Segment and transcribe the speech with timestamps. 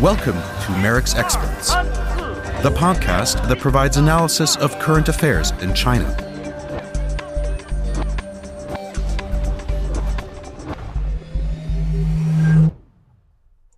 [0.00, 1.74] Welcome to MERICS Experts,
[2.62, 6.06] the podcast that provides analysis of current affairs in China.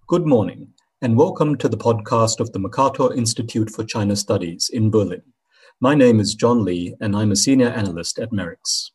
[0.07, 0.69] Good morning,
[1.03, 5.23] and welcome to the podcast of the Mercator Institute for China Studies in Berlin.
[5.81, 8.93] My name is John Lee, and I'm a senior analyst at MERICS.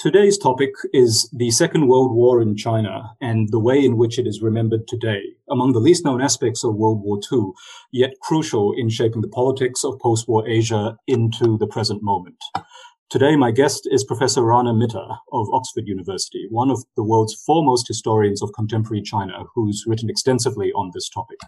[0.00, 4.26] Today's topic is the Second World War in China and the way in which it
[4.26, 7.50] is remembered today, among the least known aspects of World War II,
[7.92, 12.38] yet crucial in shaping the politics of post-war Asia into the present moment.
[13.10, 17.86] Today, my guest is Professor Rana Mitter of Oxford University, one of the world's foremost
[17.86, 21.40] historians of contemporary China, who's written extensively on this topic.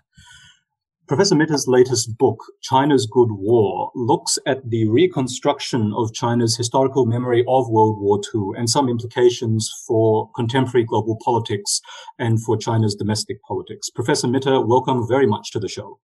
[1.09, 7.45] Professor Mitter's latest book, China's Good War, looks at the reconstruction of China's historical memory
[7.49, 11.81] of World War II and some implications for contemporary global politics
[12.21, 13.91] and for China's domestic politics.
[13.91, 15.99] Professor Mitter, welcome very much to the show.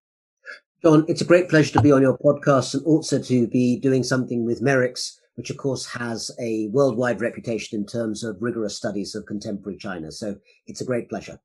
[0.82, 4.02] John, it's a great pleasure to be on your podcast and also to be doing
[4.02, 9.14] something with MERICS, which of course has a worldwide reputation in terms of rigorous studies
[9.14, 10.10] of contemporary China.
[10.10, 11.38] So it's a great pleasure.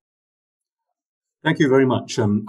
[1.44, 2.18] Thank you very much.
[2.18, 2.48] Um,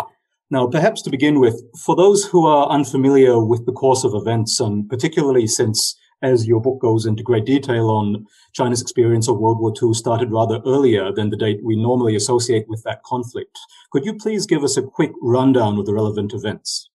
[0.55, 4.61] now, perhaps to begin with, for those who are unfamiliar with the course of events,
[4.61, 9.59] and particularly since, as your book goes into great detail on China's experience of World
[9.59, 13.59] War II started rather earlier than the date we normally associate with that conflict,
[13.91, 16.89] could you please give us a quick rundown of the relevant events?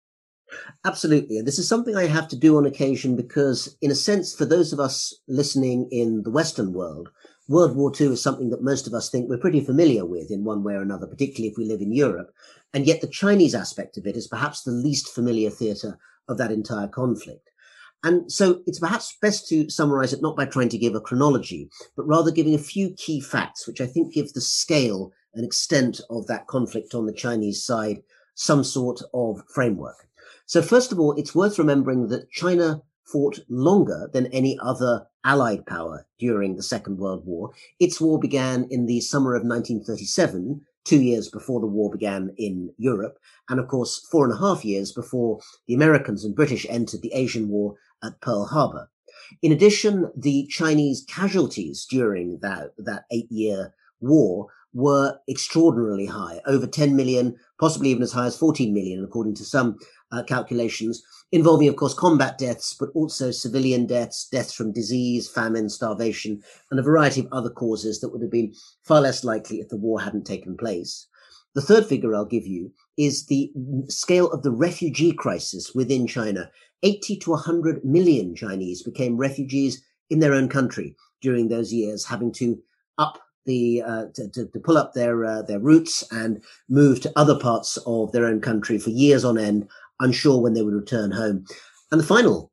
[0.85, 1.37] Absolutely.
[1.37, 4.45] And this is something I have to do on occasion because, in a sense, for
[4.45, 7.09] those of us listening in the Western world,
[7.49, 10.43] World War II is something that most of us think we're pretty familiar with in
[10.43, 12.31] one way or another, particularly if we live in Europe.
[12.75, 16.51] And yet the Chinese aspect of it is perhaps the least familiar theatre of that
[16.51, 17.49] entire conflict.
[18.03, 21.71] And so it's perhaps best to summarize it not by trying to give a chronology,
[21.97, 26.01] but rather giving a few key facts, which I think give the scale and extent
[26.11, 28.03] of that conflict on the Chinese side
[28.35, 30.07] some sort of framework.
[30.45, 35.65] So first of all, it's worth remembering that China fought longer than any other allied
[35.65, 37.51] power during the Second World War.
[37.79, 42.73] Its war began in the summer of 1937 two years before the war began in
[42.77, 43.19] Europe,
[43.49, 47.13] and of course, four and a half years before the Americans and British entered the
[47.13, 48.89] Asian War at Pearl Harbor.
[49.41, 56.65] In addition, the Chinese casualties during that, that eight year war were extraordinarily high, over
[56.65, 59.77] 10 million, possibly even as high as 14 million, according to some
[60.11, 65.69] uh, calculations, involving, of course, combat deaths, but also civilian deaths, deaths from disease, famine,
[65.69, 66.41] starvation,
[66.71, 68.53] and a variety of other causes that would have been
[68.83, 71.07] far less likely if the war hadn't taken place.
[71.55, 73.51] The third figure I'll give you is the
[73.87, 76.51] scale of the refugee crisis within China.
[76.83, 82.31] 80 to 100 million Chinese became refugees in their own country during those years, having
[82.33, 82.59] to
[82.97, 87.11] up the uh, to, to, to, pull up their uh, their roots and move to
[87.15, 89.67] other parts of their own country for years on end
[89.99, 91.45] unsure when they would return home.
[91.91, 92.51] And the final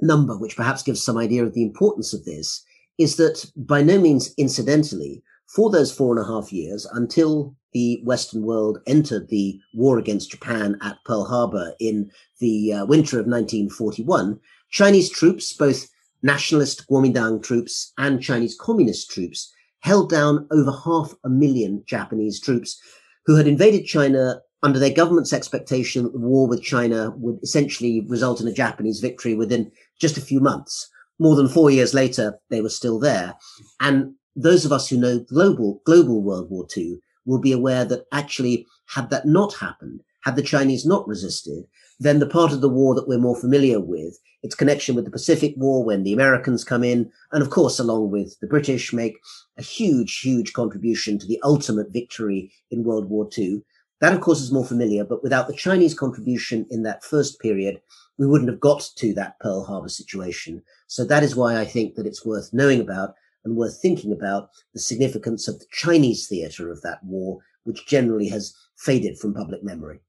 [0.00, 2.64] number, which perhaps gives some idea of the importance of this,
[2.98, 5.22] is that by no means incidentally,
[5.54, 10.30] for those four and a half years until the Western world entered the war against
[10.30, 12.10] Japan at Pearl Harbor in
[12.40, 14.38] the uh, winter of 1941,
[14.70, 15.88] Chinese troops, both
[16.22, 22.80] nationalist Kuomintang troops and Chinese communist troops, held down over half a million Japanese troops
[23.26, 28.04] who had invaded China under their government's expectation that the war with China would essentially
[28.08, 30.88] result in a Japanese victory within just a few months.
[31.18, 33.34] More than four years later, they were still there.
[33.80, 38.06] And those of us who know global, global World War II will be aware that
[38.12, 41.64] actually, had that not happened, had the Chinese not resisted,
[41.98, 45.10] then the part of the war that we're more familiar with, its connection with the
[45.10, 49.18] Pacific War when the Americans come in, and of course, along with the British, make
[49.56, 53.62] a huge, huge contribution to the ultimate victory in World War II.
[54.02, 57.80] That, of course, is more familiar, but without the Chinese contribution in that first period,
[58.18, 60.60] we wouldn't have got to that Pearl Harbor situation.
[60.88, 63.14] So that is why I think that it's worth knowing about
[63.44, 68.28] and worth thinking about the significance of the Chinese theater of that war, which generally
[68.30, 70.00] has faded from public memory.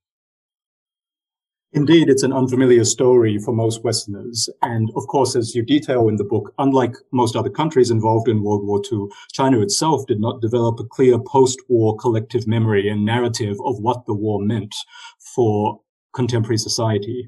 [1.75, 4.47] Indeed, it's an unfamiliar story for most Westerners.
[4.61, 8.43] And of course, as you detail in the book, unlike most other countries involved in
[8.43, 13.57] World War II, China itself did not develop a clear post-war collective memory and narrative
[13.65, 14.75] of what the war meant
[15.35, 15.81] for
[16.13, 17.27] contemporary society.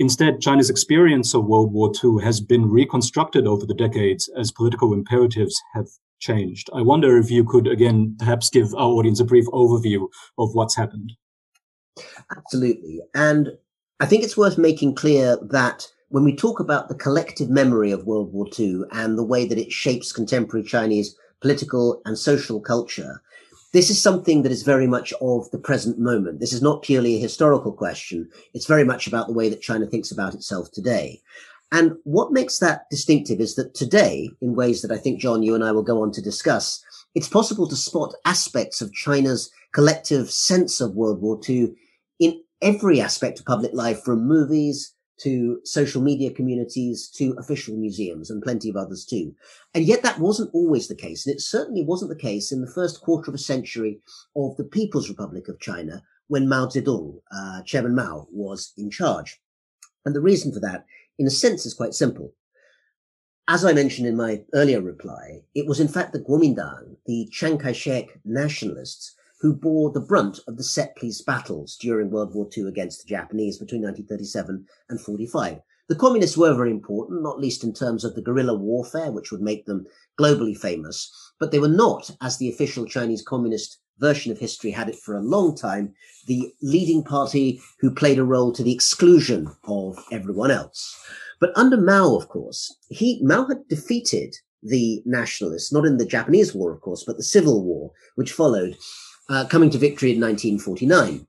[0.00, 4.92] Instead, China's experience of World War II has been reconstructed over the decades as political
[4.92, 5.86] imperatives have
[6.18, 6.68] changed.
[6.74, 10.74] I wonder if you could again perhaps give our audience a brief overview of what's
[10.74, 11.12] happened.
[12.36, 13.00] Absolutely.
[13.14, 13.52] And
[14.00, 18.06] I think it's worth making clear that when we talk about the collective memory of
[18.06, 23.22] World War II and the way that it shapes contemporary Chinese political and social culture,
[23.72, 26.40] this is something that is very much of the present moment.
[26.40, 28.28] This is not purely a historical question.
[28.52, 31.20] It's very much about the way that China thinks about itself today.
[31.70, 35.54] And what makes that distinctive is that today, in ways that I think, John, you
[35.54, 36.82] and I will go on to discuss,
[37.14, 41.74] it's possible to spot aspects of China's collective sense of World War II
[42.20, 48.30] in every aspect of public life, from movies to social media communities to official museums
[48.30, 49.32] and plenty of others too.
[49.72, 51.24] And yet that wasn't always the case.
[51.24, 54.00] And it certainly wasn't the case in the first quarter of a century
[54.34, 59.40] of the People's Republic of China when Mao Zedong, uh, Chairman Mao, was in charge.
[60.04, 60.84] And the reason for that,
[61.18, 62.32] in a sense, is quite simple.
[63.46, 67.58] As I mentioned in my earlier reply, it was in fact the Kuomintang, the Chiang
[67.58, 69.14] Kai-shek nationalists,
[69.44, 70.96] who bore the brunt of the set
[71.26, 75.60] battles during World War II against the Japanese between 1937 and 45.
[75.86, 79.42] The communists were very important, not least in terms of the guerrilla warfare, which would
[79.42, 79.84] make them
[80.18, 84.88] globally famous, but they were not, as the official Chinese communist version of history had
[84.88, 85.92] it for a long time,
[86.26, 90.98] the leading party who played a role to the exclusion of everyone else.
[91.38, 96.54] But under Mao, of course, he Mao had defeated the nationalists, not in the Japanese
[96.54, 98.78] War, of course, but the Civil War, which followed,
[99.28, 101.26] uh, coming to victory in 1949.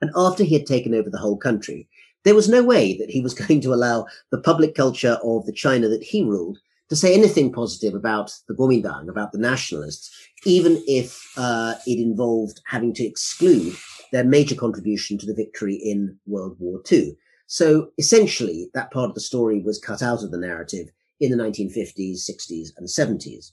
[0.00, 1.88] And after he had taken over the whole country,
[2.24, 5.52] there was no way that he was going to allow the public culture of the
[5.52, 6.58] China that he ruled
[6.90, 10.10] to say anything positive about the Kuomintang, about the nationalists,
[10.44, 13.74] even if uh, it involved having to exclude
[14.12, 17.16] their major contribution to the victory in World War II.
[17.46, 20.88] So essentially, that part of the story was cut out of the narrative
[21.20, 23.52] in the 1950s, 60s, and 70s.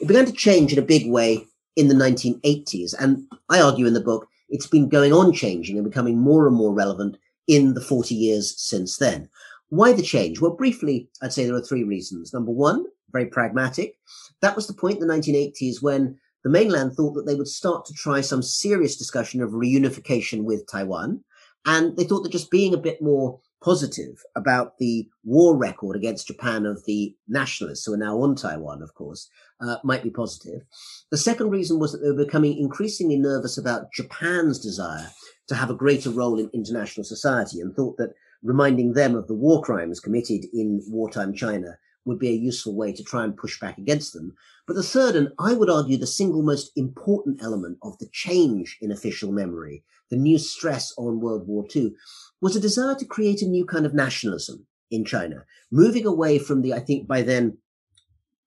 [0.00, 1.46] It began to change in a big way
[1.76, 2.94] in the 1980s.
[2.98, 6.56] And I argue in the book, it's been going on changing and becoming more and
[6.56, 9.28] more relevant in the 40 years since then.
[9.68, 10.40] Why the change?
[10.40, 12.32] Well, briefly, I'd say there are three reasons.
[12.32, 13.96] Number one, very pragmatic.
[14.40, 17.84] That was the point in the 1980s when the mainland thought that they would start
[17.86, 21.22] to try some serious discussion of reunification with Taiwan.
[21.66, 26.26] And they thought that just being a bit more positive about the war record against
[26.26, 29.28] Japan of the nationalists who are now on Taiwan, of course,
[29.60, 30.62] uh, might be positive.
[31.10, 35.10] The second reason was that they were becoming increasingly nervous about Japan's desire
[35.48, 39.34] to have a greater role in international society and thought that reminding them of the
[39.34, 43.60] war crimes committed in wartime China would be a useful way to try and push
[43.60, 44.34] back against them.
[44.66, 48.78] But the third, and I would argue the single most important element of the change
[48.80, 51.92] in official memory, the new stress on World War II,
[52.40, 56.62] was a desire to create a new kind of nationalism in China, moving away from
[56.62, 57.58] the, I think by then,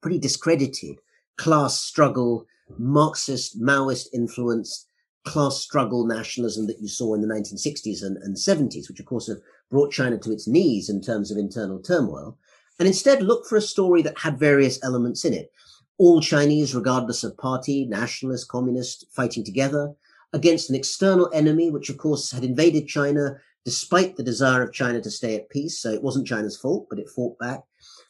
[0.02, 0.98] pretty discredited
[1.38, 2.46] class struggle,
[2.78, 4.88] Marxist, Maoist influenced
[5.26, 9.28] class struggle nationalism that you saw in the 1960s and, and 70s, which of course
[9.28, 9.38] have
[9.70, 12.38] brought China to its knees in terms of internal turmoil,
[12.80, 15.52] and instead look for a story that had various elements in it.
[15.98, 19.94] All Chinese, regardless of party, nationalist, communist, fighting together
[20.34, 25.02] against an external enemy, which of course had invaded China despite the desire of China
[25.02, 25.80] to stay at peace.
[25.80, 27.62] So it wasn't China's fault, but it fought back.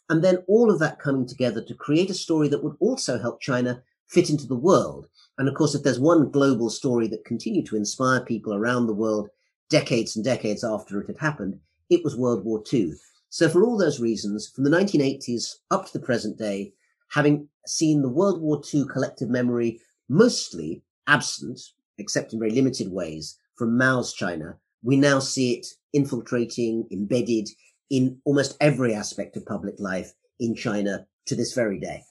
[0.10, 3.42] And then all of that coming together to create a story that would also help
[3.42, 5.08] China fit into the world.
[5.38, 8.94] And of course, if there's one global story that continued to inspire people around the
[8.94, 9.30] world
[9.70, 11.60] decades and decades after it had happened,
[11.90, 12.94] it was World War II.
[13.34, 16.72] So for all those reasons, from the 1980s up to the present day,
[17.10, 21.60] having seen the World War II collective memory mostly absent,
[21.98, 27.50] except in very limited ways, from Mao's China, we now see it infiltrating, embedded
[27.90, 32.04] in almost every aspect of public life in China to this very day.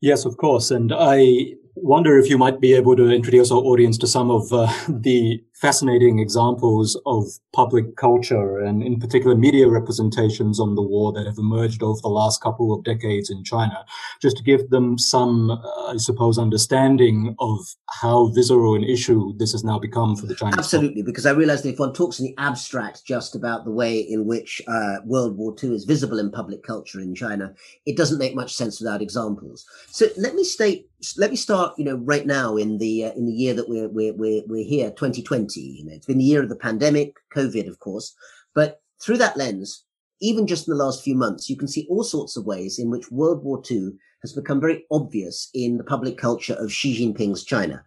[0.00, 0.70] Yes, of course.
[0.70, 4.52] And I wonder if you might be able to introduce our audience to some of
[4.52, 11.12] uh, the fascinating examples of public culture and in particular media representations on the war
[11.12, 13.84] that have emerged over the last couple of decades in China,
[14.22, 17.58] just to give them some, uh, I suppose, understanding of
[18.00, 20.58] how visceral an issue this has now become for the Chinese.
[20.58, 23.98] Absolutely, because I realize that if one talks in the abstract just about the way
[23.98, 27.52] in which uh, World War II is visible in public culture in China,
[27.84, 29.66] it doesn't make much sense without examples.
[29.90, 33.26] So let me state let me start you know right now in the uh, in
[33.26, 35.92] the year that we're we're we're, we're here 2020 you know.
[35.92, 38.14] It's been the year of the pandemic covid of course.
[38.54, 39.84] But through that lens
[40.20, 42.90] even just in the last few months you can see all sorts of ways in
[42.90, 47.44] which world war ii has become very obvious in the public culture of xi jinping's
[47.44, 47.84] china.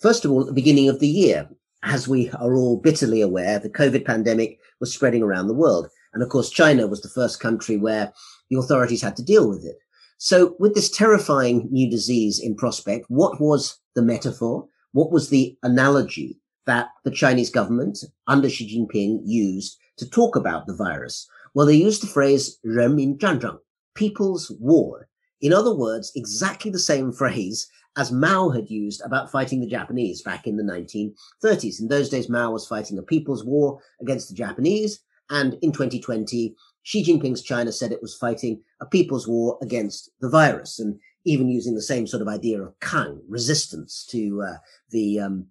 [0.00, 1.48] First of all at the beginning of the year
[1.82, 5.88] as we are all bitterly aware the covid pandemic was spreading around the world.
[6.14, 8.12] And of course china was the first country where
[8.50, 9.78] the authorities had to deal with it
[10.21, 14.67] so with this terrifying new disease in prospect, what was the metaphor?
[14.93, 20.65] What was the analogy that the Chinese government under Xi Jinping used to talk about
[20.65, 21.27] the virus?
[21.53, 23.59] Well, they used the phrase 人民战争,
[23.93, 25.07] people's war.
[25.39, 30.21] In other words, exactly the same phrase as Mao had used about fighting the Japanese
[30.21, 31.79] back in the 1930s.
[31.79, 34.99] In those days, Mao was fighting a people's war against the Japanese.
[35.29, 40.28] And in 2020, Xi Jinping's China said it was fighting a people's war against the
[40.28, 44.56] virus and even using the same sort of idea of Kang, resistance to uh,
[44.90, 45.46] the um,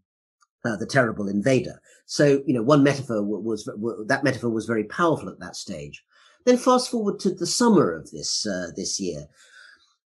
[0.65, 1.81] uh, the terrible invader.
[2.05, 6.03] So, you know, one metaphor was, was, that metaphor was very powerful at that stage.
[6.45, 9.27] Then fast forward to the summer of this uh, this year.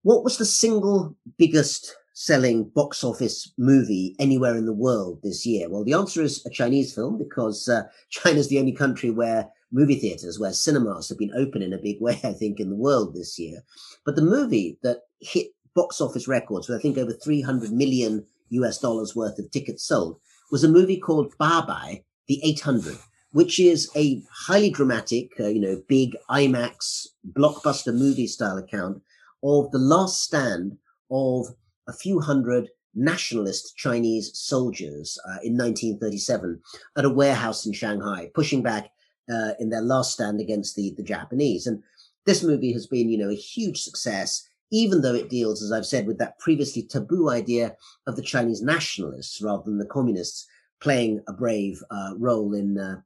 [0.03, 5.69] What was the single biggest selling box office movie anywhere in the world this year?
[5.69, 9.95] Well, the answer is a Chinese film because uh, China's the only country where movie
[9.95, 13.13] theaters, where cinemas have been open in a big way, I think, in the world
[13.13, 13.63] this year.
[14.05, 18.77] But the movie that hit box office records with, I think, over 300 million US
[18.77, 20.19] dollars worth of tickets sold
[20.51, 22.97] was a movie called Babai, the 800,
[23.31, 29.01] which is a highly dramatic, uh, you know, big IMAX blockbuster movie style account
[29.43, 30.77] of the last stand
[31.09, 31.47] of
[31.87, 36.61] a few hundred nationalist Chinese soldiers uh, in 1937
[36.97, 38.91] at a warehouse in Shanghai, pushing back
[39.31, 41.67] uh, in their last stand against the, the Japanese.
[41.67, 41.81] And
[42.25, 45.85] this movie has been, you know, a huge success, even though it deals, as I've
[45.85, 47.75] said, with that previously taboo idea
[48.07, 50.45] of the Chinese nationalists rather than the communists
[50.81, 52.97] playing a brave uh, role in uh,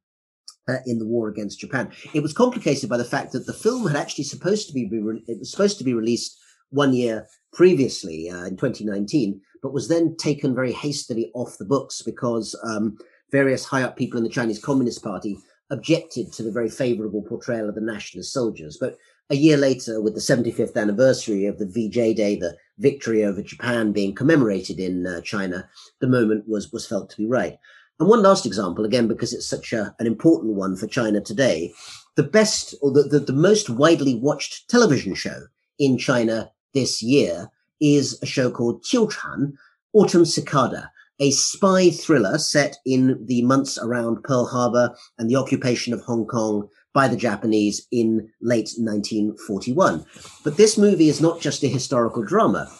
[0.67, 1.91] uh, in the war against Japan.
[2.13, 5.23] It was complicated by the fact that the film had actually supposed to be re-
[5.27, 6.39] it was supposed to be released
[6.71, 12.01] one year previously uh, in 2019, but was then taken very hastily off the books
[12.01, 12.97] because um,
[13.31, 15.37] various high up people in the Chinese Communist Party
[15.69, 18.77] objected to the very favorable portrayal of the nationalist soldiers.
[18.79, 18.97] But
[19.29, 23.91] a year later, with the 75th anniversary of the VJ Day, the victory over Japan
[23.91, 25.67] being commemorated in uh, China,
[25.99, 27.57] the moment was was felt to be right.
[27.99, 31.73] And one last example, again, because it's such a, an important one for China today,
[32.15, 35.43] the best or the, the, the most widely watched television show
[35.79, 37.49] in China this year
[37.81, 39.53] is a show called Qiuchan,
[39.93, 45.93] Autumn Cicada, a spy thriller set in the months around Pearl Harbor and the occupation
[45.93, 50.05] of Hong Kong by the Japanese in late 1941.
[50.43, 52.71] But this movie is not just a historical drama.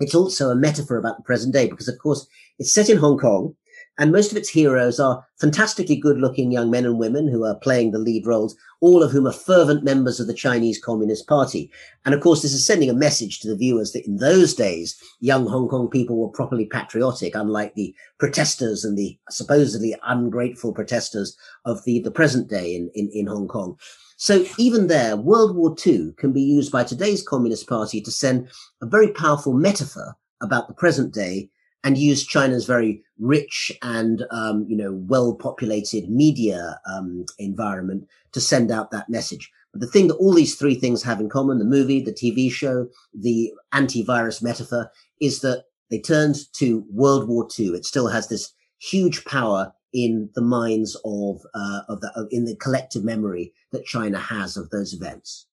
[0.00, 2.26] It's also a metaphor about the present day because, of course,
[2.58, 3.54] it's set in Hong Kong
[3.98, 7.56] and most of its heroes are fantastically good looking young men and women who are
[7.56, 11.70] playing the lead roles, all of whom are fervent members of the Chinese Communist Party.
[12.04, 14.96] And of course, this is sending a message to the viewers that in those days,
[15.18, 21.36] young Hong Kong people were properly patriotic, unlike the protesters and the supposedly ungrateful protesters
[21.64, 23.76] of the, the present day in, in, in Hong Kong.
[24.16, 28.48] So even there, World War II can be used by today's Communist Party to send
[28.80, 31.50] a very powerful metaphor about the present day
[31.84, 38.70] and use China's very rich and um, you know well-populated media um, environment to send
[38.70, 39.50] out that message.
[39.72, 42.50] But the thing that all these three things have in common: the movie, the TV
[42.50, 47.68] show, the antivirus metaphor, is that they turned to World War II.
[47.68, 52.56] It still has this huge power in the minds of uh, of the in the
[52.56, 55.46] collective memory that China has of those events.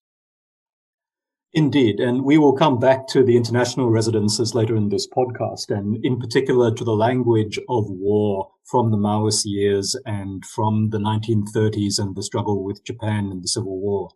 [1.56, 6.04] Indeed, and we will come back to the international residences later in this podcast, and
[6.06, 11.98] in particular to the language of war from the Maoist years and from the 1930s
[11.98, 14.10] and the struggle with Japan and the Civil War.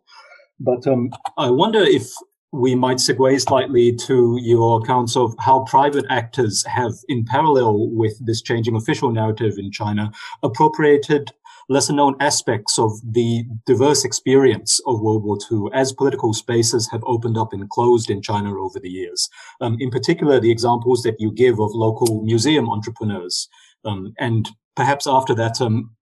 [0.58, 2.12] But um, I wonder if
[2.52, 8.14] we might segue slightly to your accounts of how private actors have, in parallel with
[8.26, 10.10] this changing official narrative in China,
[10.42, 11.32] appropriated
[11.70, 17.02] lesser known aspects of the diverse experience of World War II as political spaces have
[17.06, 19.30] opened up and closed in China over the years.
[19.60, 23.48] Um, in particular, the examples that you give of local museum entrepreneurs.
[23.84, 25.94] Um, and perhaps after that, um,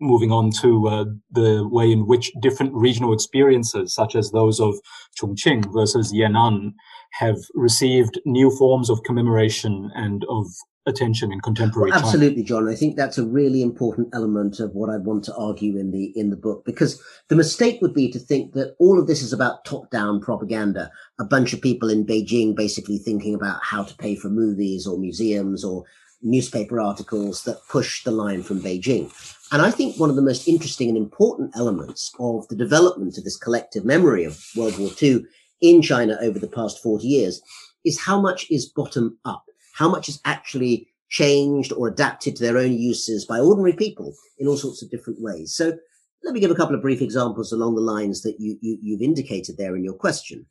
[0.00, 4.74] moving on to uh, the way in which different regional experiences, such as those of
[5.20, 6.72] Chongqing versus Yan'an,
[7.12, 10.46] have received new forms of commemoration and of
[10.86, 12.68] attention in contemporary well, absolutely john.
[12.68, 16.06] I think that's a really important element of what i want to argue in the
[16.18, 19.32] in the book because the mistake would be to think that all of this is
[19.32, 20.90] about top down propaganda.
[21.20, 24.98] A bunch of people in beijing basically thinking about how to pay for movies or
[24.98, 25.84] museums or
[26.22, 29.10] newspaper articles that push the line from beijing.
[29.52, 33.24] And i think one of the most interesting and important elements of the development of
[33.24, 35.24] this collective memory of world war ii
[35.60, 37.40] in china over the past 40 years
[37.84, 42.58] is how much is bottom up how much is actually changed or adapted to their
[42.58, 45.54] own uses by ordinary people in all sorts of different ways.
[45.54, 45.76] So
[46.24, 49.02] let me give a couple of brief examples along the lines that you, you, you've
[49.02, 50.46] indicated there in your question.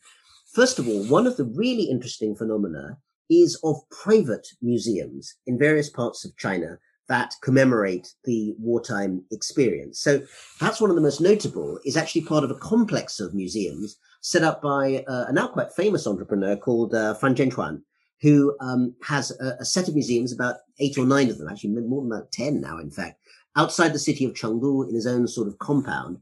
[0.54, 2.98] First of all, one of the really interesting phenomena
[3.30, 10.00] is of private museums in various parts of China that commemorate the wartime experience.
[10.00, 10.22] So
[10.60, 14.44] perhaps one of the most notable is actually part of a complex of museums set
[14.44, 17.82] up by uh, a now quite famous entrepreneur called uh, Fan Jianchuan,
[18.22, 21.72] who um, has a, a, set of museums, about eight or nine of them, actually
[21.72, 23.20] more than about 10 now, in fact,
[23.56, 26.20] outside the city of Chengdu in his own sort of compound.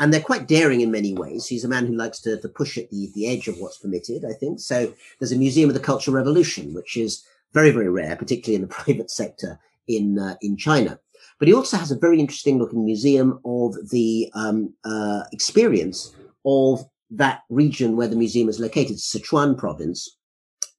[0.00, 1.46] And they're quite daring in many ways.
[1.46, 4.24] He's a man who likes to, to push at the, the edge of what's permitted,
[4.24, 4.60] I think.
[4.60, 8.62] So there's a museum of the Cultural Revolution, which is very, very rare, particularly in
[8.62, 10.98] the private sector in, uh, in China.
[11.38, 16.14] But he also has a very interesting looking museum of the um, uh, experience
[16.44, 20.17] of that region where the museum is located, Sichuan province,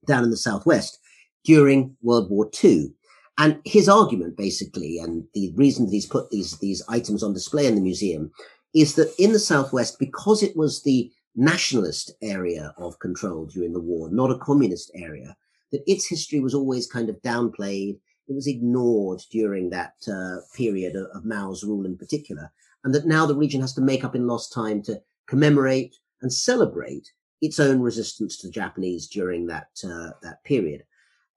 [0.06, 1.00] down in the southwest,
[1.44, 2.92] during World War II.
[3.38, 7.68] And his argument, basically, and the reason that he's put these, these items on display
[7.68, 8.32] in the museum,
[8.74, 13.80] is that in the southwest, because it was the nationalist area of control during the
[13.80, 15.36] war, not a communist area,
[15.72, 17.98] that its history was always kind of downplayed.
[18.28, 22.52] It was ignored during that uh, period of, of Mao's rule in particular.
[22.84, 26.32] And that now the region has to make up in lost time to commemorate and
[26.32, 30.84] celebrate its own resistance to the Japanese during that uh, that period.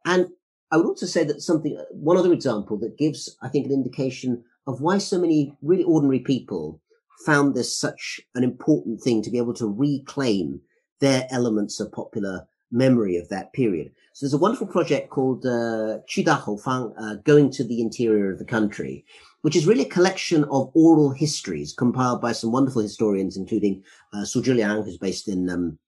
[0.04, 0.28] And
[0.70, 3.72] I would also say that something, uh, one other example that gives, I think, an
[3.72, 6.80] indication of why so many really ordinary people
[7.26, 10.60] found this such an important thing to be able to reclaim
[11.00, 13.92] their elements of popular memory of that period.
[14.14, 18.44] So there's a wonderful project called uh, Chuda uh, Going to the Interior of the
[18.44, 19.04] Country,
[19.42, 23.82] which is really a collection of oral histories compiled by some wonderful historians, including
[24.14, 25.78] uh, Su Zhiliang, who's based in um,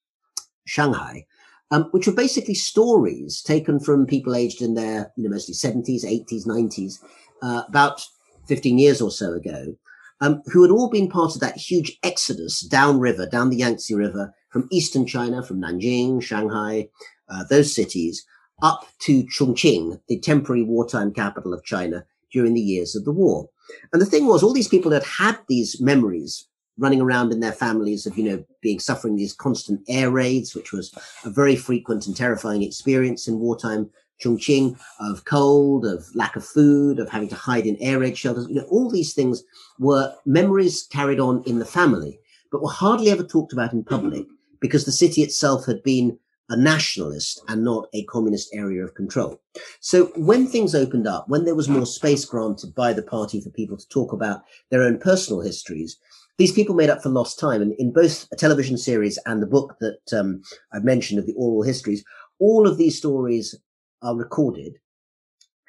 [0.64, 1.26] Shanghai,
[1.70, 6.04] um, which were basically stories taken from people aged in their, you know, mostly 70s,
[6.04, 6.98] 80s, 90s,
[7.42, 8.04] uh, about
[8.46, 9.74] 15 years or so ago,
[10.20, 14.32] um, who had all been part of that huge exodus downriver, down the Yangtze River,
[14.50, 16.88] from eastern China, from Nanjing, Shanghai,
[17.28, 18.24] uh, those cities,
[18.62, 23.48] up to Chongqing, the temporary wartime capital of China, during the years of the war.
[23.92, 26.46] And the thing was, all these people had had these memories
[26.78, 30.72] running around in their families of, you know, being suffering these constant air raids, which
[30.72, 30.92] was
[31.24, 33.90] a very frequent and terrifying experience in wartime
[34.22, 38.46] Chongqing, of cold, of lack of food, of having to hide in air raid shelters.
[38.48, 39.42] You know, all these things
[39.78, 42.18] were memories carried on in the family,
[42.50, 44.26] but were hardly ever talked about in public
[44.60, 46.18] because the city itself had been
[46.50, 49.40] a nationalist and not a communist area of control.
[49.80, 53.50] So when things opened up, when there was more space granted by the party for
[53.50, 55.96] people to talk about their own personal histories,
[56.38, 57.62] these people made up for lost time.
[57.62, 60.42] And in both a television series and the book that um,
[60.72, 62.04] I've mentioned of the oral histories,
[62.38, 63.54] all of these stories
[64.02, 64.74] are recorded.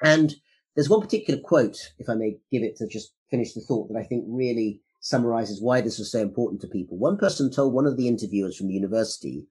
[0.02, 0.34] And
[0.74, 3.98] there's one particular quote, if I may give it to just finish the thought, that
[3.98, 6.98] I think really summarizes why this was so important to people.
[6.98, 9.46] One person told one of the interviewers from the university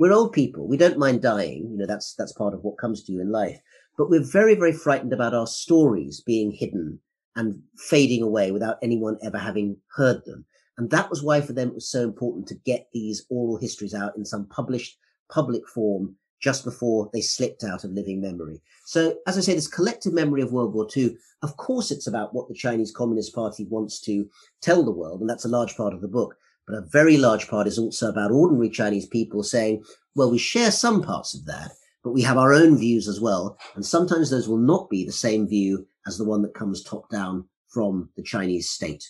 [0.00, 0.66] we're old people.
[0.66, 1.68] We don't mind dying.
[1.70, 3.60] You know, that's, that's part of what comes to you in life.
[3.96, 6.98] But we're very, very frightened about our stories being hidden
[7.36, 10.44] and fading away without anyone ever having heard them.
[10.78, 13.94] And that was why for them it was so important to get these oral histories
[13.94, 14.98] out in some published
[15.30, 18.60] public form just before they slipped out of living memory.
[18.84, 22.34] So, as I say, this collective memory of World War II, of course, it's about
[22.34, 24.28] what the Chinese Communist Party wants to
[24.60, 25.20] tell the world.
[25.20, 26.36] And that's a large part of the book.
[26.66, 30.70] But a very large part is also about ordinary Chinese people saying, well, we share
[30.70, 31.70] some parts of that,
[32.02, 33.58] but we have our own views as well.
[33.74, 37.08] And sometimes those will not be the same view as the one that comes top
[37.10, 39.04] down from the Chinese state.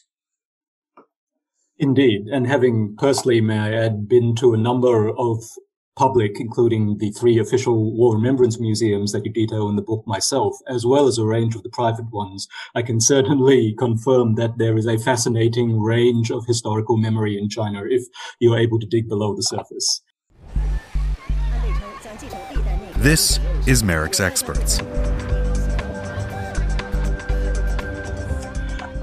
[1.78, 2.28] Indeed.
[2.28, 5.42] And having personally, may I add, been to a number of
[5.96, 10.56] public, including the three official war remembrance museums that you detail in the book myself,
[10.68, 14.76] as well as a range of the private ones, I can certainly confirm that there
[14.76, 18.04] is a fascinating range of historical memory in China if
[18.40, 20.02] you're able to dig below the surface.
[22.96, 24.80] This is MERICS Experts.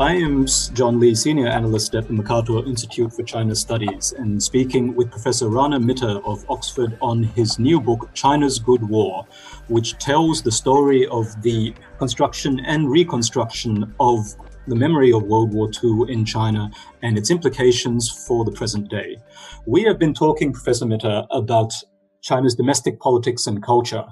[0.01, 4.95] I am John Lee, Senior Analyst at the Mercator Institute for China Studies, and speaking
[4.95, 9.27] with Professor Rana Mitter of Oxford on his new book, China's Good War,
[9.67, 14.25] which tells the story of the construction and reconstruction of
[14.65, 16.71] the memory of World War II in China
[17.03, 19.17] and its implications for the present day.
[19.67, 21.75] We have been talking, Professor Mitter, about
[22.23, 24.05] China's domestic politics and culture.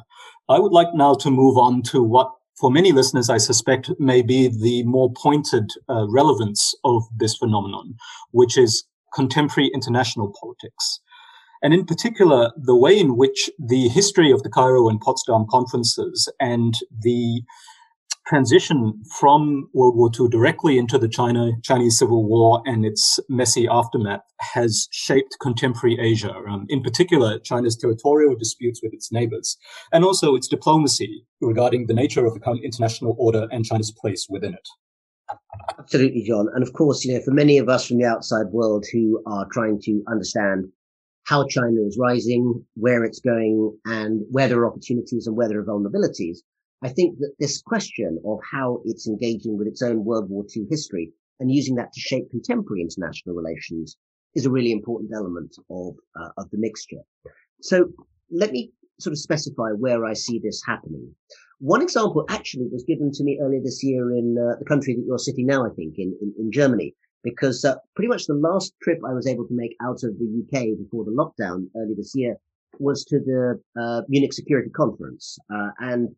[0.49, 4.21] I would like now to move on to what for many listeners, I suspect, may
[4.21, 7.95] be the more pointed uh, relevance of this phenomenon,
[8.31, 10.99] which is contemporary international politics.
[11.61, 16.29] And in particular, the way in which the history of the Cairo and Potsdam conferences
[16.39, 17.41] and the
[18.29, 23.67] transition from World War II directly into the China Chinese Civil War and its messy
[23.67, 29.57] aftermath has shaped contemporary Asia, um, in particular China's territorial disputes with its neighbors,
[29.91, 34.27] and also its diplomacy regarding the nature of the current international order and China's place
[34.29, 34.67] within it.
[35.79, 36.47] Absolutely, John.
[36.53, 39.47] And of course, you know, for many of us from the outside world who are
[39.51, 40.65] trying to understand
[41.23, 45.59] how China is rising, where it's going, and where there are opportunities and where there
[45.59, 46.39] are vulnerabilities,
[46.81, 50.65] I think that this question of how it's engaging with its own World War II
[50.69, 53.97] history and using that to shape contemporary international relations
[54.35, 57.01] is a really important element of uh, of the mixture.
[57.61, 57.89] So
[58.31, 61.13] let me sort of specify where I see this happening.
[61.59, 65.03] One example actually was given to me earlier this year in uh, the country that
[65.05, 68.73] you're sitting now, I think, in, in, in Germany, because uh, pretty much the last
[68.81, 72.13] trip I was able to make out of the UK before the lockdown early this
[72.15, 72.35] year
[72.79, 75.37] was to the uh, Munich Security Conference.
[75.53, 76.15] Uh, and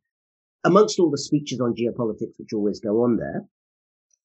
[0.63, 3.45] amongst all the speeches on geopolitics, which always go on there,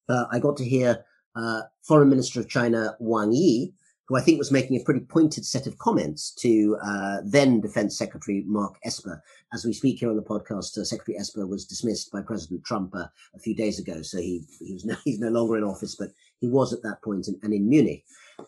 [0.09, 3.73] uh, I got to hear uh, Foreign Minister of China Wang Yi,
[4.09, 7.99] who I think was making a pretty pointed set of comments to uh, then Defense
[7.99, 9.23] Secretary Mark Esper.
[9.53, 12.95] As we speak here on the podcast, uh, Secretary Esper was dismissed by President Trump
[12.95, 15.97] uh, a few days ago, so he, he was no, he's no longer in office,
[15.97, 18.05] but he was at that point and, and in Munich.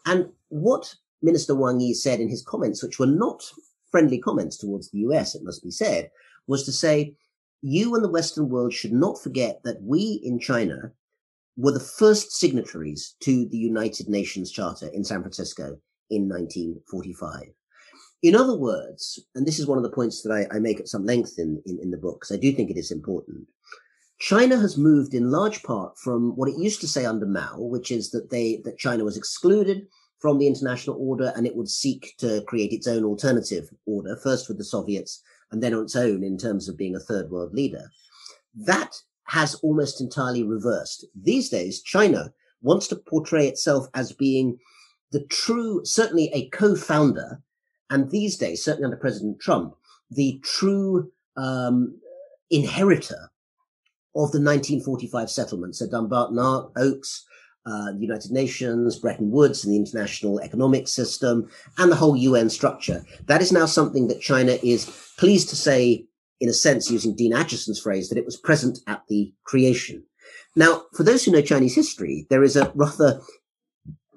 [0.06, 3.42] And what Minister Wang Yi said in his comments, which were not
[3.90, 6.10] friendly comments towards the US, it must be said,
[6.46, 7.14] was to say,
[7.62, 10.92] you and the Western world should not forget that we in China
[11.56, 15.76] were the first signatories to the United Nations Charter in San Francisco
[16.10, 17.48] in 1945.
[18.22, 20.88] In other words, and this is one of the points that I, I make at
[20.88, 23.46] some length in, in, in the book, because I do think it is important.
[24.20, 27.92] China has moved in large part from what it used to say under Mao, which
[27.92, 29.86] is that they that China was excluded
[30.18, 34.48] from the international order and it would seek to create its own alternative order, first
[34.48, 37.54] with the Soviets and then on its own in terms of being a third world
[37.54, 37.90] leader.
[38.54, 38.94] That
[39.28, 41.06] has almost entirely reversed.
[41.14, 42.32] These days, China
[42.62, 44.58] wants to portray itself as being
[45.12, 47.42] the true, certainly a co-founder,
[47.90, 49.74] and these days, certainly under President Trump,
[50.10, 51.98] the true um,
[52.50, 53.30] inheritor
[54.14, 55.78] of the 1945 settlements.
[55.78, 56.38] So Dumbarton
[56.76, 57.24] Oaks,
[57.68, 62.48] uh, the United Nations, Bretton Woods, and the international economic system, and the whole UN
[62.48, 63.04] structure.
[63.26, 64.86] That is now something that China is
[65.18, 66.06] pleased to say,
[66.40, 70.02] in a sense, using Dean Acheson's phrase, that it was present at the creation.
[70.56, 73.20] Now, for those who know Chinese history, there is a rather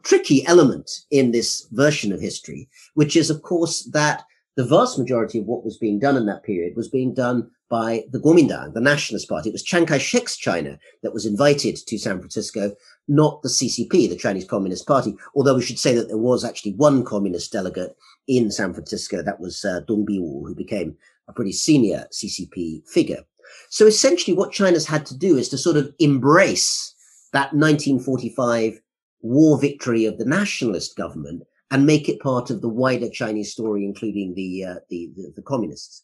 [0.03, 4.23] tricky element in this version of history, which is, of course, that
[4.55, 8.03] the vast majority of what was being done in that period was being done by
[8.11, 9.49] the Kuomintang, the Nationalist Party.
[9.49, 12.75] It was Chiang Kai-shek's China that was invited to San Francisco,
[13.07, 15.15] not the CCP, the Chinese Communist Party.
[15.35, 17.95] Although we should say that there was actually one communist delegate
[18.27, 19.23] in San Francisco.
[19.23, 20.97] That was uh, Dong Biwu, who became
[21.29, 23.23] a pretty senior CCP figure.
[23.69, 26.93] So essentially what China's had to do is to sort of embrace
[27.31, 28.81] that 1945
[29.21, 33.85] war victory of the nationalist government and make it part of the wider Chinese story,
[33.85, 36.03] including the, uh, the, the, the, communists.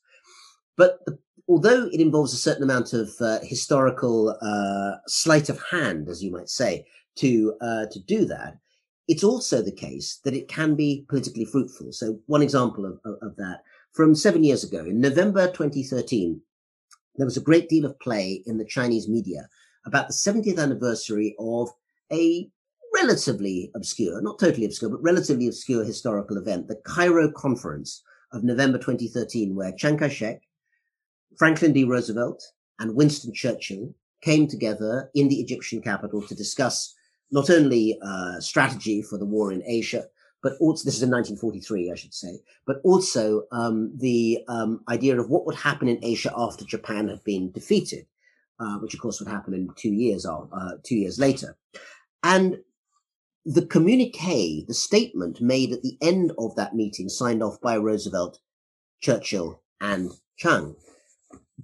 [0.78, 6.10] But the, although it involves a certain amount of uh, historical uh, sleight of hand,
[6.10, 6.86] as you might say,
[7.18, 8.58] to uh, to do that,
[9.08, 11.92] it's also the case that it can be politically fruitful.
[11.92, 13.62] So one example of, of, of that
[13.98, 16.40] from seven years ago, in November 2013,
[17.16, 19.50] there was a great deal of play in the Chinese media
[19.88, 21.70] about the 70th anniversary of
[22.12, 22.48] a
[22.94, 28.78] relatively obscure, not totally obscure, but relatively obscure historical event, the Cairo Conference of November
[28.78, 30.42] 2013, where Chiang Kai-shek,
[31.38, 31.84] Franklin D.
[31.84, 32.44] Roosevelt,
[32.80, 36.96] and Winston Churchill came together in the Egyptian capital to discuss
[37.32, 40.06] not only uh, strategy for the war in Asia,
[40.42, 45.20] but also this is in 1943, I should say, but also um, the um, idea
[45.20, 48.06] of what would happen in Asia after Japan had been defeated,
[48.60, 51.58] uh, which of course would happen in two years, uh, two years later.
[52.24, 52.60] And
[53.46, 58.40] the communique, the statement made at the end of that meeting, signed off by Roosevelt,
[59.02, 60.76] Churchill, and Chiang,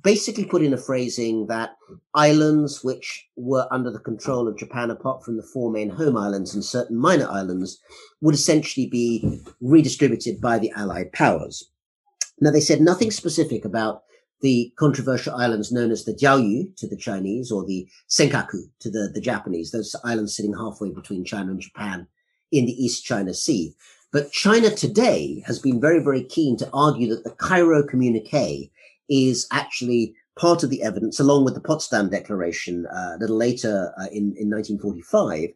[0.03, 1.77] basically put in a phrasing that
[2.13, 6.53] islands which were under the control of Japan, apart from the four main home islands
[6.53, 7.79] and certain minor islands,
[8.21, 11.69] would essentially be redistributed by the Allied powers.
[12.39, 14.03] Now, they said nothing specific about
[14.41, 19.09] the controversial islands known as the Diaoyu to the Chinese or the Senkaku to the,
[19.13, 22.07] the Japanese, those islands sitting halfway between China and Japan
[22.51, 23.73] in the East China Sea.
[24.11, 28.69] But China today has been very, very keen to argue that the Cairo communique
[29.13, 33.93] is actually part of the evidence, along with the Potsdam Declaration uh, a little later
[33.99, 35.49] uh, in, in 1945,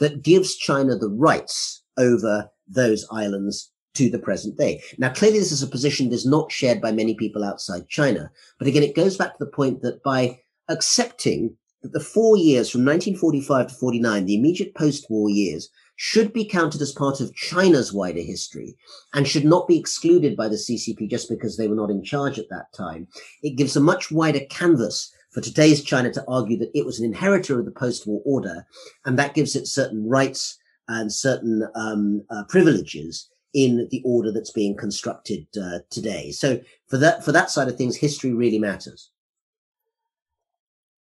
[0.00, 4.82] that gives China the rights over those islands to the present day.
[4.98, 8.30] Now, clearly, this is a position that is not shared by many people outside China.
[8.58, 12.70] But again, it goes back to the point that by accepting that the four years
[12.70, 17.92] from 1945 to 49, the immediate post-war years, should be counted as part of China's
[17.92, 18.76] wider history
[19.12, 22.38] and should not be excluded by the CCP just because they were not in charge
[22.38, 23.06] at that time.
[23.42, 27.04] It gives a much wider canvas for today's China to argue that it was an
[27.04, 28.66] inheritor of the post-war order,
[29.04, 34.50] and that gives it certain rights and certain um, uh, privileges in the order that's
[34.50, 36.30] being constructed uh, today.
[36.30, 39.10] So for that for that side of things, history really matters.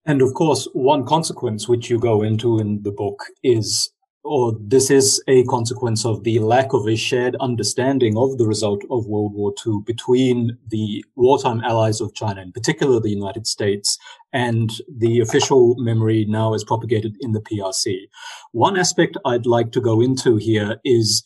[0.05, 3.91] And of course, one consequence which you go into in the book is
[4.23, 8.83] or this is a consequence of the lack of a shared understanding of the result
[8.91, 13.97] of World War II between the wartime allies of China, in particular the United States,
[14.31, 18.07] and the official memory now is propagated in the PRC.
[18.51, 21.23] One aspect I'd like to go into here is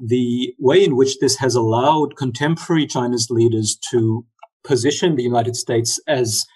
[0.00, 4.24] the way in which this has allowed contemporary China's leaders to
[4.62, 6.46] position the United States as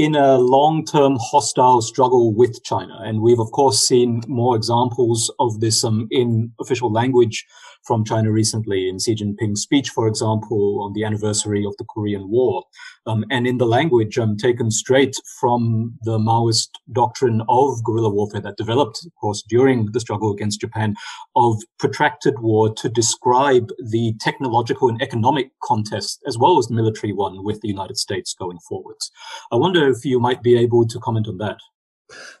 [0.00, 2.98] in a long-term hostile struggle with China.
[3.04, 7.46] And we've, of course, seen more examples of this um, in official language
[7.84, 12.28] from China recently in Xi Jinping's speech, for example, on the anniversary of the Korean
[12.30, 12.64] War.
[13.06, 18.40] Um, and in the language um, taken straight from the Maoist doctrine of guerrilla warfare
[18.42, 20.94] that developed, of course, during the struggle against Japan,
[21.34, 27.12] of protracted war to describe the technological and economic contest as well as the military
[27.12, 29.10] one with the United States going forwards.
[29.50, 31.58] I wonder if you might be able to comment on that.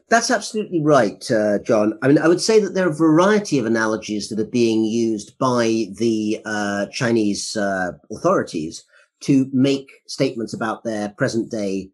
[0.08, 1.98] That's absolutely right, uh, John.
[2.02, 4.84] I mean, I would say that there are a variety of analogies that are being
[4.84, 8.84] used by the uh, Chinese uh, authorities
[9.20, 11.90] to make statements about their present day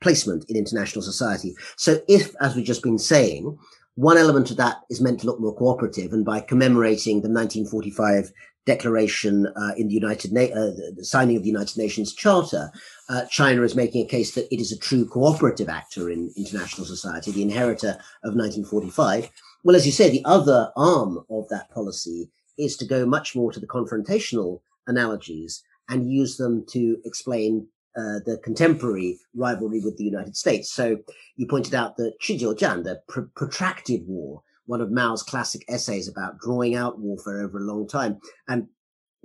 [0.00, 1.54] placement in international society.
[1.76, 3.58] So if, as we've just been saying,
[3.96, 8.32] one element of that is meant to look more cooperative, and by commemorating the 1945
[8.68, 12.70] declaration uh, in the United Na- uh, the signing of the United Nations Charter,
[13.08, 16.86] uh, China is making a case that it is a true cooperative actor in international
[16.86, 17.92] society, the inheritor
[18.26, 19.30] of 1945.
[19.64, 23.50] Well, as you say, the other arm of that policy is to go much more
[23.52, 30.04] to the confrontational analogies and use them to explain uh, the contemporary rivalry with the
[30.04, 30.70] United States.
[30.70, 30.98] So
[31.36, 36.38] you pointed out that Chijiuzhan, the pr- protracted war, one of Mao's classic essays about
[36.38, 38.68] drawing out warfare over a long time and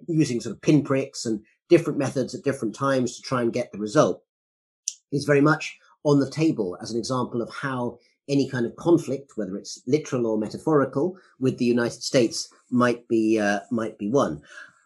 [0.07, 3.77] using sort of pinpricks and different methods at different times to try and get the
[3.77, 4.23] result,
[5.11, 9.33] is very much on the table as an example of how any kind of conflict,
[9.35, 14.41] whether it's literal or metaphorical, with the United States might be uh, might be won.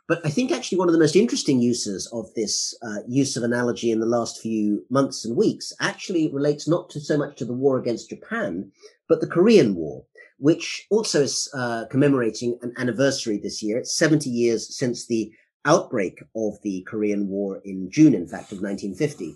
[0.07, 3.43] But I think actually one of the most interesting uses of this uh, use of
[3.43, 7.45] analogy in the last few months and weeks actually relates not to so much to
[7.45, 8.71] the war against Japan,
[9.07, 10.03] but the Korean War
[10.37, 13.77] which also is uh, commemorating an anniversary this year.
[13.77, 15.31] It's 70 years since the
[15.65, 19.35] outbreak of the Korean War in June, in fact, of 1950.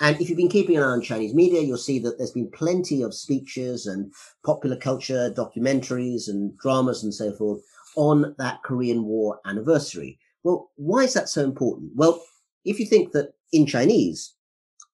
[0.00, 2.50] And if you've been keeping an eye on Chinese media, you'll see that there's been
[2.50, 4.12] plenty of speeches and
[4.44, 7.60] popular culture, documentaries and dramas and so forth
[7.96, 10.18] on that Korean War anniversary.
[10.42, 11.92] Well, why is that so important?
[11.94, 12.22] Well,
[12.64, 14.34] if you think that in Chinese,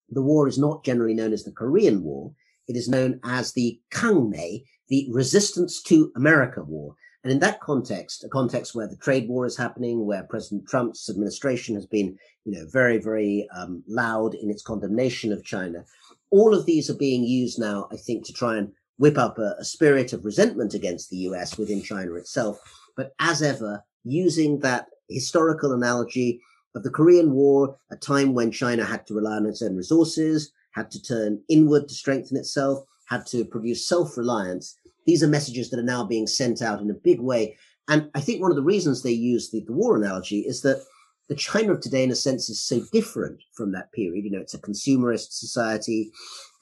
[0.08, 2.32] the war is not generally known as the Korean War,
[2.68, 6.94] it is known as the Kangmei, the resistance to America war.
[7.24, 11.10] And in that context, a context where the trade war is happening, where President Trump's
[11.10, 15.84] administration has been, you know, very, very um, loud in its condemnation of China,
[16.30, 19.56] all of these are being used now, I think, to try and whip up a,
[19.58, 22.60] a spirit of resentment against the US within China itself.
[22.96, 26.40] But as ever, using that historical analogy
[26.74, 30.52] of the Korean War, a time when China had to rely on its own resources,
[30.72, 34.78] had to turn inward to strengthen itself, had to produce self reliance.
[35.06, 37.56] These are messages that are now being sent out in a big way.
[37.88, 40.82] And I think one of the reasons they use the, the war analogy is that
[41.28, 44.24] the China of today, in a sense, is so different from that period.
[44.24, 46.10] You know, it's a consumerist society,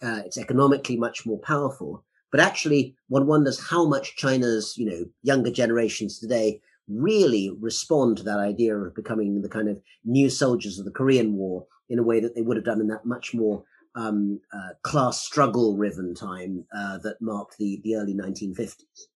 [0.03, 2.05] uh, it's economically much more powerful.
[2.31, 8.23] But actually, one wonders how much China's, you know, younger generations today really respond to
[8.25, 12.03] that idea of becoming the kind of new soldiers of the Korean War in a
[12.03, 16.15] way that they would have done in that much more um, uh, class struggle riven
[16.15, 19.09] time uh, that marked the, the early 1950s.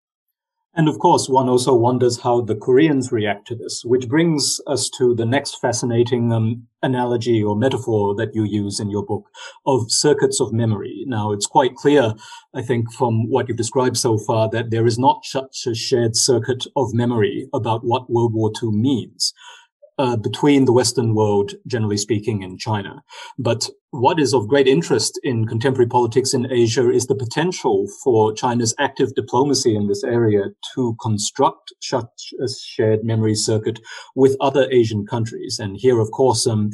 [0.74, 4.88] And of course, one also wonders how the Koreans react to this, which brings us
[4.90, 9.28] to the next fascinating um, analogy or metaphor that you use in your book
[9.66, 11.04] of circuits of memory.
[11.06, 12.14] Now, it's quite clear,
[12.54, 16.14] I think, from what you've described so far, that there is not such a shared
[16.14, 19.32] circuit of memory about what World War II means
[19.98, 23.02] uh, between the Western world, generally speaking, and China.
[23.38, 28.34] But what is of great interest in contemporary politics in Asia is the potential for
[28.34, 30.42] China's active diplomacy in this area
[30.74, 33.80] to construct such a shared memory circuit
[34.14, 35.58] with other Asian countries.
[35.58, 36.70] And here, of course, um,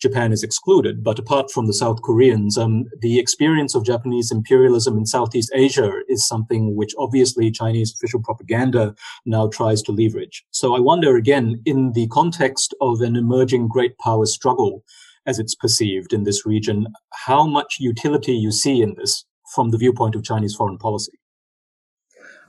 [0.00, 1.02] Japan is excluded.
[1.02, 5.90] But apart from the South Koreans, um, the experience of Japanese imperialism in Southeast Asia
[6.08, 8.94] is something which obviously Chinese official propaganda
[9.26, 10.44] now tries to leverage.
[10.52, 14.84] So I wonder again, in the context of an emerging great power struggle,
[15.26, 19.78] as it's perceived in this region, how much utility you see in this from the
[19.78, 21.12] viewpoint of Chinese foreign policy.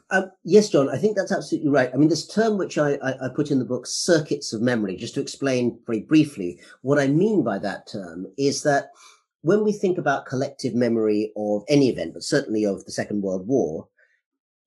[0.09, 1.89] Um, yes, John, I think that's absolutely right.
[1.93, 4.95] I mean, this term which I, I, I, put in the book, circuits of memory,
[4.95, 8.91] just to explain very briefly, what I mean by that term is that
[9.41, 13.47] when we think about collective memory of any event, but certainly of the Second World
[13.47, 13.87] War,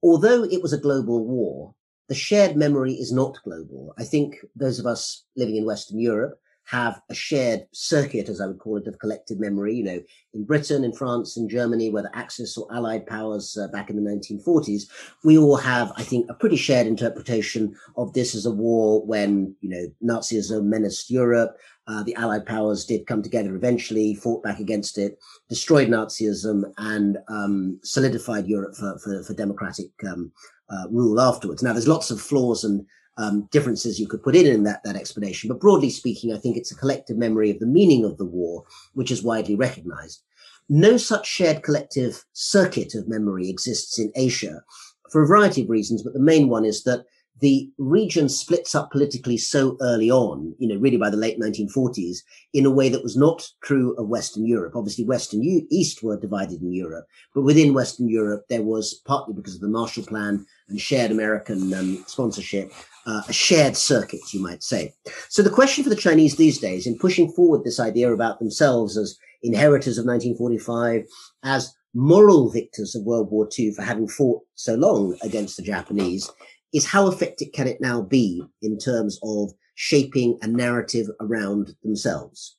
[0.03, 1.75] although it was a global war,
[2.09, 3.95] the shared memory is not global.
[3.99, 8.47] I think those of us living in Western Europe have a shared circuit, as I
[8.47, 9.77] would call it, of collective memory.
[9.77, 10.03] You know,
[10.35, 14.11] in Britain, in France, in Germany, whether Axis or Allied powers uh, back in the
[14.11, 14.83] 1940s,
[15.25, 19.55] we all have, I think, a pretty shared interpretation of this as a war when,
[19.61, 21.57] you know, Nazism menaced Europe.
[21.87, 27.19] Uh, the Allied powers did come together eventually, fought back against it, destroyed Nazism, and
[27.29, 30.33] um, solidified Europe for, for, for democratic um,
[30.71, 31.63] uh, rule afterwards.
[31.63, 32.87] Now, there's lots of flaws and
[33.19, 35.49] um, differences you could put in in that, that explanation.
[35.49, 38.65] But broadly speaking, I think it's a collective memory of the meaning of the war,
[38.95, 40.23] which is widely recognized.
[40.69, 44.63] No such shared collective circuit of memory exists in Asia
[45.11, 47.05] for a variety of reasons, but the main one is that
[47.41, 52.19] the region splits up politically so early on, you know, really by the late 1940s,
[52.55, 54.75] in a way that was not true of Western Europe.
[54.75, 59.35] Obviously, Western U- East were divided in Europe, but within Western Europe, there was partly
[59.35, 62.73] because of the Marshall Plan and shared American um, sponsorship,
[63.05, 64.95] uh, a shared circuit, you might say.
[65.29, 68.97] So the question for the Chinese these days, in pushing forward this idea about themselves
[68.97, 71.05] as inheritors of 1945,
[71.45, 76.31] as moral victors of World War II for having fought so long against the Japanese,
[76.73, 82.57] is how effective can it now be in terms of shaping a narrative around themselves?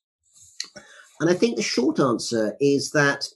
[1.19, 3.27] And I think the short answer is that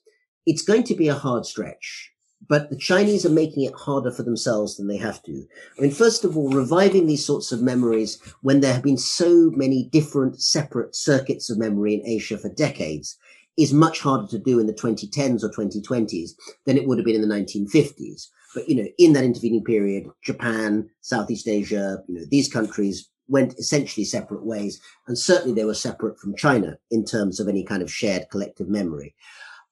[0.45, 2.11] it's going to be a hard stretch,
[2.47, 5.45] but the Chinese are making it harder for themselves than they have to.
[5.77, 9.51] I mean, first of all, reviving these sorts of memories when there have been so
[9.51, 13.17] many different separate circuits of memory in Asia for decades
[13.57, 16.31] is much harder to do in the 2010s or 2020s
[16.65, 18.27] than it would have been in the 1950s.
[18.53, 23.57] But, you know, in that intervening period, Japan, Southeast Asia, you know, these countries went
[23.57, 24.81] essentially separate ways.
[25.07, 28.67] And certainly they were separate from China in terms of any kind of shared collective
[28.67, 29.15] memory.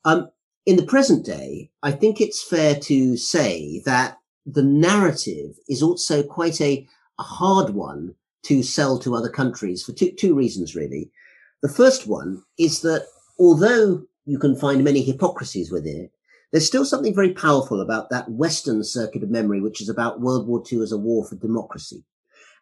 [0.05, 0.29] Um,
[0.65, 6.23] in the present day, I think it's fair to say that the narrative is also
[6.23, 6.87] quite a,
[7.19, 11.11] a hard one to sell to other countries for two, two reasons, really.
[11.61, 13.05] The first one is that
[13.37, 16.11] although you can find many hypocrisies within it,
[16.51, 20.47] there's still something very powerful about that Western circuit of memory, which is about World
[20.47, 22.03] War II as a war for democracy.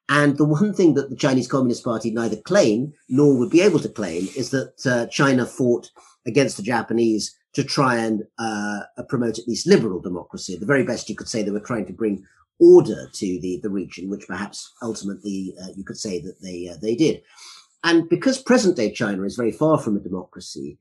[0.09, 3.79] And the one thing that the Chinese Communist Party neither claim nor would be able
[3.79, 5.91] to claim is that uh, China fought
[6.25, 10.55] against the Japanese to try and uh, promote at least liberal democracy.
[10.55, 12.23] The very best, you could say they were trying to bring
[12.59, 16.77] order to the, the region, which perhaps ultimately uh, you could say that they uh,
[16.81, 17.21] they did.
[17.83, 20.77] And because present day China is very far from a democracy,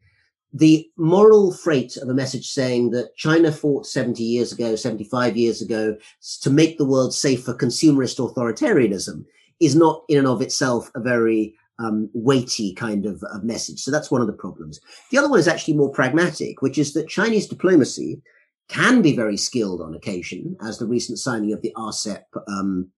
[0.57, 5.61] the moral freight of a message saying that China fought 70 years ago, 75 years
[5.61, 5.97] ago
[6.40, 9.27] to make the world safe for consumerist authoritarianism
[9.61, 13.81] is not in and of itself a very um, weighty kind of, of, message.
[13.81, 14.81] So that's one of the problems.
[15.11, 18.23] The other one is actually more pragmatic, which is that Chinese diplomacy
[18.71, 22.90] can be very skilled on occasion, as the recent signing of the RCEP um,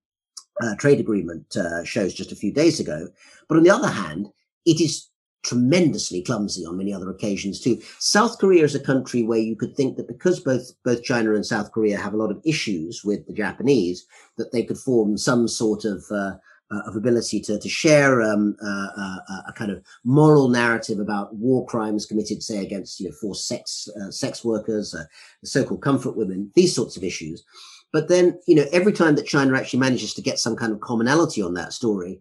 [0.61, 3.09] uh, trade agreement uh, shows just a few days ago.
[3.49, 4.29] But on the other hand,
[4.65, 5.08] it is
[5.43, 7.79] tremendously clumsy on many other occasions too.
[7.99, 11.45] South Korea is a country where you could think that because both both China and
[11.45, 14.05] South Korea have a lot of issues with the Japanese,
[14.37, 16.33] that they could form some sort of uh,
[16.71, 21.35] uh, of ability to to share um, uh, uh a kind of moral narrative about
[21.35, 25.05] war crimes committed, say against you know forced sex uh, sex workers, uh,
[25.43, 27.43] so-called comfort women, these sorts of issues.
[27.91, 30.79] But then, you know, every time that China actually manages to get some kind of
[30.79, 32.19] commonality on that story,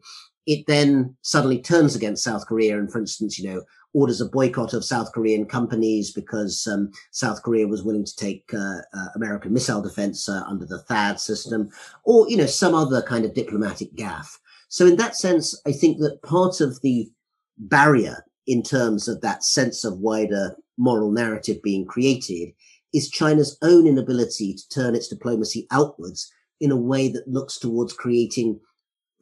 [0.49, 4.73] it then suddenly turns against South Korea and, for instance, you know, orders a boycott
[4.73, 9.53] of South Korean companies because um, South Korea was willing to take uh, uh, American
[9.53, 11.69] missile defense uh, under the THAAD system,
[12.05, 14.39] or you know some other kind of diplomatic gaffe.
[14.69, 17.11] So in that sense, I think that part of the
[17.59, 22.55] barrier in terms of that sense of wider moral narrative being created
[22.95, 27.93] is China's own inability to turn its diplomacy outwards in a way that looks towards
[27.93, 28.59] creating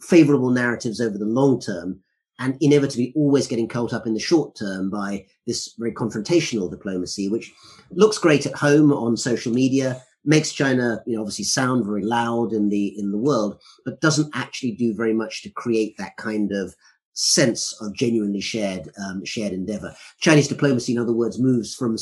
[0.01, 2.01] favorable narratives over the long term
[2.39, 7.29] and inevitably always getting caught up in the short term by this very confrontational diplomacy,
[7.29, 7.53] which
[7.91, 12.53] looks great at home on social media, makes China, you know, obviously sound very loud
[12.53, 16.53] in the in the world, but doesn't actually do very much to create that kind
[16.53, 16.75] of
[17.15, 19.95] sense of genuinely shared um, shared endeavor.
[20.21, 21.97] Chinese diplomacy, in other words, moves from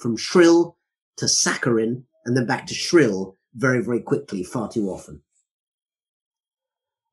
[0.00, 0.76] from shrill
[1.16, 5.20] to saccharine and then back to shrill very very quickly, far too often.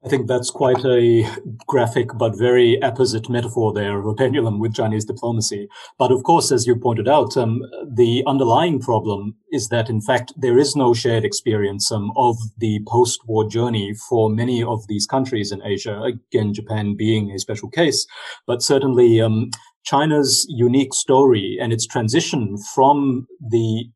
[0.07, 1.29] I think that's quite a
[1.67, 5.67] graphic but very apposite metaphor there of a pendulum with Chinese diplomacy.
[5.99, 10.31] But of course, as you pointed out, um, the underlying problem is that in fact
[10.37, 15.51] there is no shared experience um, of the post-war journey for many of these countries
[15.51, 16.01] in Asia.
[16.01, 18.07] Again, Japan being a special case,
[18.45, 19.49] but certainly um,
[19.83, 23.89] China's unique story and its transition from the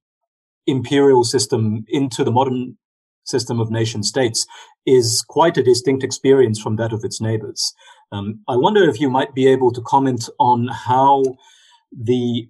[0.68, 2.76] imperial system into the modern
[3.24, 4.46] system of nation states
[4.86, 7.74] is quite a distinct experience from that of its neighbors.
[8.12, 11.24] Um, I wonder if you might be able to comment on how
[11.92, 12.48] the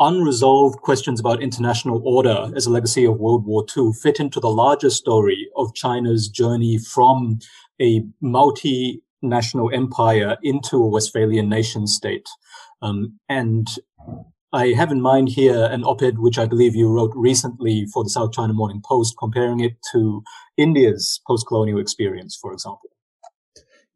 [0.00, 4.48] unresolved questions about international order as a legacy of World War II fit into the
[4.48, 7.38] larger story of China's journey from
[7.80, 12.28] a multinational empire into a Westphalian nation state.
[12.82, 13.68] Um, and
[14.52, 18.10] I have in mind here an op-ed which I believe you wrote recently for the
[18.10, 20.22] South China Morning Post, comparing it to
[20.58, 22.90] India's post-colonial experience, for example.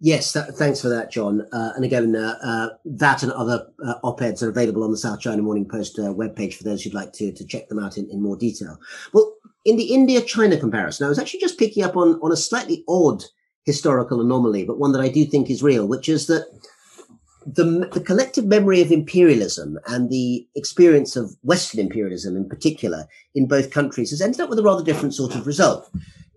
[0.00, 1.46] Yes, that, thanks for that, John.
[1.52, 5.20] Uh, and again, uh, uh, that and other uh, op-eds are available on the South
[5.20, 8.08] China Morning Post uh, webpage for those who'd like to, to check them out in,
[8.10, 8.78] in more detail.
[9.12, 9.34] Well,
[9.64, 13.24] in the India-China comparison, I was actually just picking up on, on a slightly odd
[13.64, 16.46] historical anomaly, but one that I do think is real, which is that
[17.46, 23.46] the, the collective memory of imperialism and the experience of Western imperialism in particular in
[23.46, 25.88] both countries has ended up with a rather different sort of result.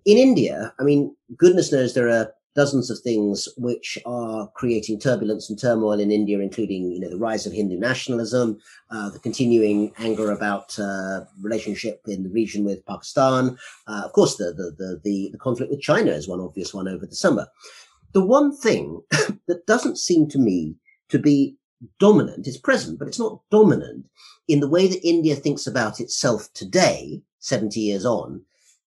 [0.06, 5.50] In India, I mean, goodness knows there are dozens of things which are creating turbulence
[5.50, 8.60] and turmoil in India, including you know the rise of Hindu nationalism,
[8.92, 13.58] uh, the continuing anger about uh, relationship in the region with Pakistan,
[13.88, 16.88] uh, of course the, the, the the the conflict with China is one obvious one
[16.88, 17.48] over the summer.
[18.14, 19.02] The one thing
[19.48, 20.76] that doesn't seem to me
[21.10, 21.56] to be
[22.00, 22.48] dominant.
[22.48, 24.06] It's present, but it's not dominant
[24.50, 28.42] in the way that India thinks about itself today, 70 years on,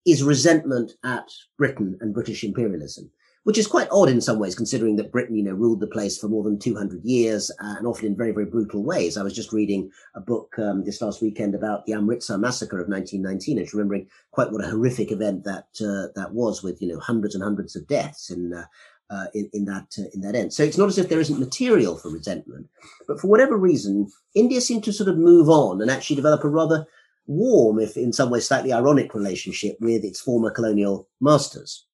[0.07, 3.11] is resentment at Britain and British imperialism,
[3.43, 6.17] which is quite odd in some ways, considering that Britain, you know, ruled the place
[6.17, 9.17] for more than 200 years uh, and often in very, very brutal ways.
[9.17, 12.87] I was just reading a book um, this last weekend about the Amritsar massacre of
[12.87, 16.99] 1919 and remembering quite what a horrific event that uh, that was with, you know,
[16.99, 18.63] hundreds and hundreds of deaths in uh,
[19.09, 20.53] uh, in, in that uh, in that end.
[20.53, 22.67] So it's not as if there isn't material for resentment,
[23.07, 26.49] but for whatever reason, India seemed to sort of move on and actually develop a
[26.49, 26.85] rather
[27.27, 31.85] warm, if in some ways slightly ironic, relationship with its former colonial masters.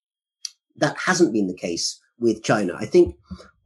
[0.78, 2.74] That hasn't been the case with China.
[2.78, 3.16] I think,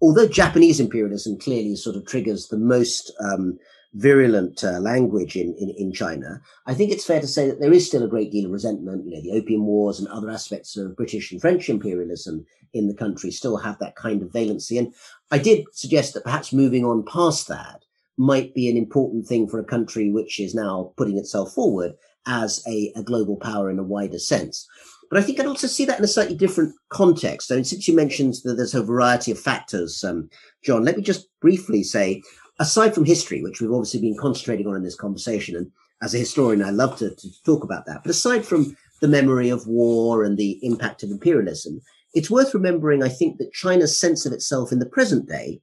[0.02, 3.58] although Japanese imperialism clearly sort of triggers the most um,
[3.94, 7.74] virulent uh, language in, in, in China, I think it's fair to say that there
[7.74, 9.06] is still a great deal of resentment.
[9.06, 12.94] You know, the Opium Wars and other aspects of British and French imperialism in the
[12.94, 14.78] country still have that kind of valency.
[14.78, 14.94] And
[15.32, 17.84] I did suggest that perhaps moving on past that
[18.18, 21.94] might be an important thing for a country which is now putting itself forward
[22.28, 24.68] as a, a global power in a wider sense.
[25.10, 27.48] But I think I'd also see that in a slightly different context.
[27.48, 30.30] So, since you mentioned that there's a variety of factors, um,
[30.64, 32.22] John, let me just briefly say
[32.60, 36.20] aside from history, which we've obviously been concentrating on in this conversation, and as a
[36.20, 38.04] historian, I love to, to talk about that.
[38.04, 41.82] But aside from the memory of war and the impact of imperialism,
[42.14, 45.62] it's worth remembering, I think, that China's sense of itself in the present day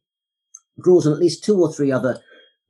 [0.82, 2.20] draws on at least two or three other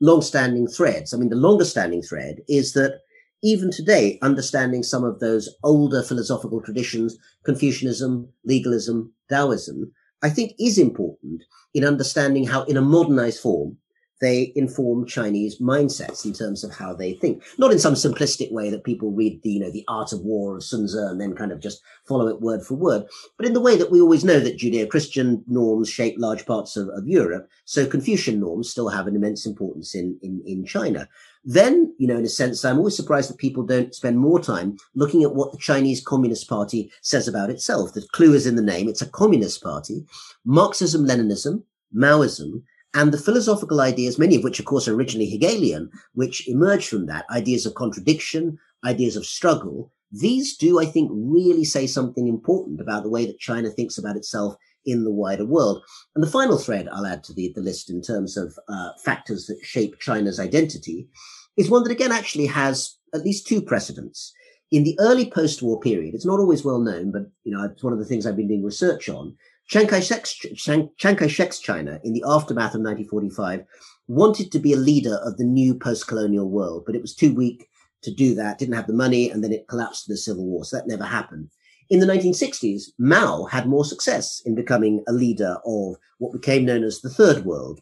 [0.01, 1.13] long-standing threads.
[1.13, 3.01] I mean, the longest standing thread is that
[3.43, 10.79] even today, understanding some of those older philosophical traditions, Confucianism, legalism, Taoism, I think is
[10.79, 11.43] important
[11.75, 13.77] in understanding how in a modernized form,
[14.21, 17.43] they inform Chinese mindsets in terms of how they think.
[17.59, 20.57] Not in some simplistic way that people read the, you know, the art of war
[20.57, 23.05] of Sun Tzu and then kind of just follow it word for word,
[23.37, 26.89] but in the way that we always know that Judeo-Christian norms shape large parts of,
[26.89, 27.49] of Europe.
[27.65, 31.09] So Confucian norms still have an immense importance in, in, in China.
[31.45, 34.77] Then, you know, in a sense, I'm always surprised that people don't spend more time
[34.95, 37.93] looking at what the Chinese Communist Party says about itself.
[37.93, 38.89] The clue is in the name.
[38.89, 40.05] It's a communist party.
[40.45, 41.63] Marxism, Leninism,
[41.95, 42.63] Maoism,
[42.95, 47.07] and the philosophical ideas, many of which, of course, are originally Hegelian, which emerge from
[47.07, 52.81] that, ideas of contradiction, ideas of struggle, these do, I think, really say something important
[52.81, 55.83] about the way that China thinks about itself in the wider world.
[56.15, 59.47] And the final thread I'll add to the, the list in terms of uh, factors
[59.47, 61.09] that shape China's identity
[61.57, 64.33] is one that, again, actually has at least two precedents.
[64.71, 67.93] In the early post-war period, it's not always well known, but you know, it's one
[67.93, 69.37] of the things I've been doing research on.
[69.69, 73.65] Chiang Kai-shek's, China in the aftermath of 1945
[74.09, 77.69] wanted to be a leader of the new post-colonial world, but it was too weak
[78.03, 80.65] to do that, didn't have the money, and then it collapsed in the civil war.
[80.65, 81.51] So that never happened.
[81.91, 86.85] In the 1960s, Mao had more success in becoming a leader of what became known
[86.85, 87.81] as the Third World.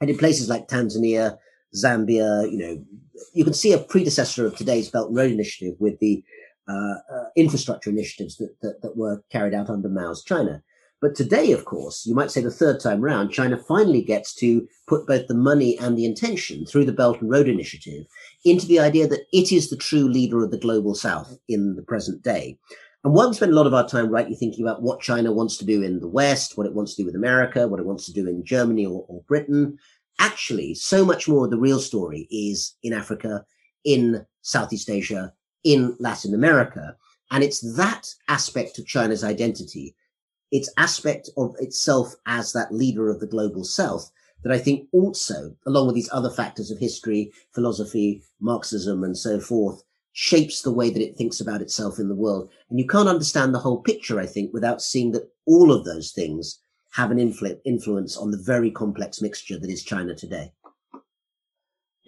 [0.00, 1.38] And in places like Tanzania,
[1.74, 2.84] Zambia, you know,
[3.32, 6.22] you can see a predecessor of today's Belt and Road Initiative with the
[6.68, 10.62] uh, uh, infrastructure initiatives that, that, that were carried out under Mao's China.
[11.00, 14.66] But today, of course, you might say the third time round, China finally gets to
[14.88, 18.06] put both the money and the intention through the Belt and Road Initiative
[18.44, 21.82] into the idea that it is the true leader of the global South in the
[21.82, 22.58] present day.
[23.04, 25.56] And while we spend a lot of our time rightly thinking about what China wants
[25.58, 28.04] to do in the West, what it wants to do with America, what it wants
[28.06, 29.78] to do in Germany or, or Britain,
[30.18, 33.44] actually, so much more of the real story is in Africa,
[33.84, 35.32] in Southeast Asia,
[35.62, 36.96] in Latin America.
[37.30, 39.94] And it's that aspect of China's identity
[40.50, 44.10] its aspect of itself as that leader of the global south
[44.42, 49.40] that I think also, along with these other factors of history, philosophy, Marxism, and so
[49.40, 49.82] forth,
[50.12, 52.50] shapes the way that it thinks about itself in the world.
[52.70, 56.12] And you can't understand the whole picture, I think, without seeing that all of those
[56.12, 56.60] things
[56.92, 60.52] have an influ- influence on the very complex mixture that is China today.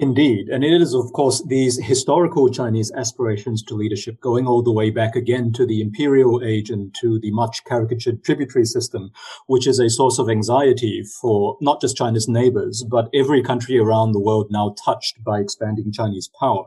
[0.01, 0.49] Indeed.
[0.49, 4.89] And it is, of course, these historical Chinese aspirations to leadership going all the way
[4.89, 9.11] back again to the imperial age and to the much caricatured tributary system,
[9.47, 14.13] which is a source of anxiety for not just China's neighbors, but every country around
[14.13, 16.65] the world now touched by expanding Chinese power.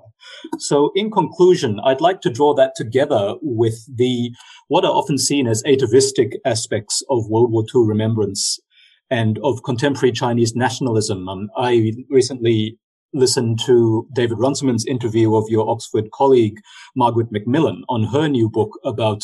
[0.60, 4.32] So in conclusion, I'd like to draw that together with the,
[4.68, 8.60] what are often seen as atavistic aspects of World War II remembrance
[9.10, 11.28] and of contemporary Chinese nationalism.
[11.28, 12.78] Um, I recently
[13.14, 16.59] listen to David Runciman's interview of your Oxford colleague,
[16.95, 19.24] Margaret MacMillan, on her new book about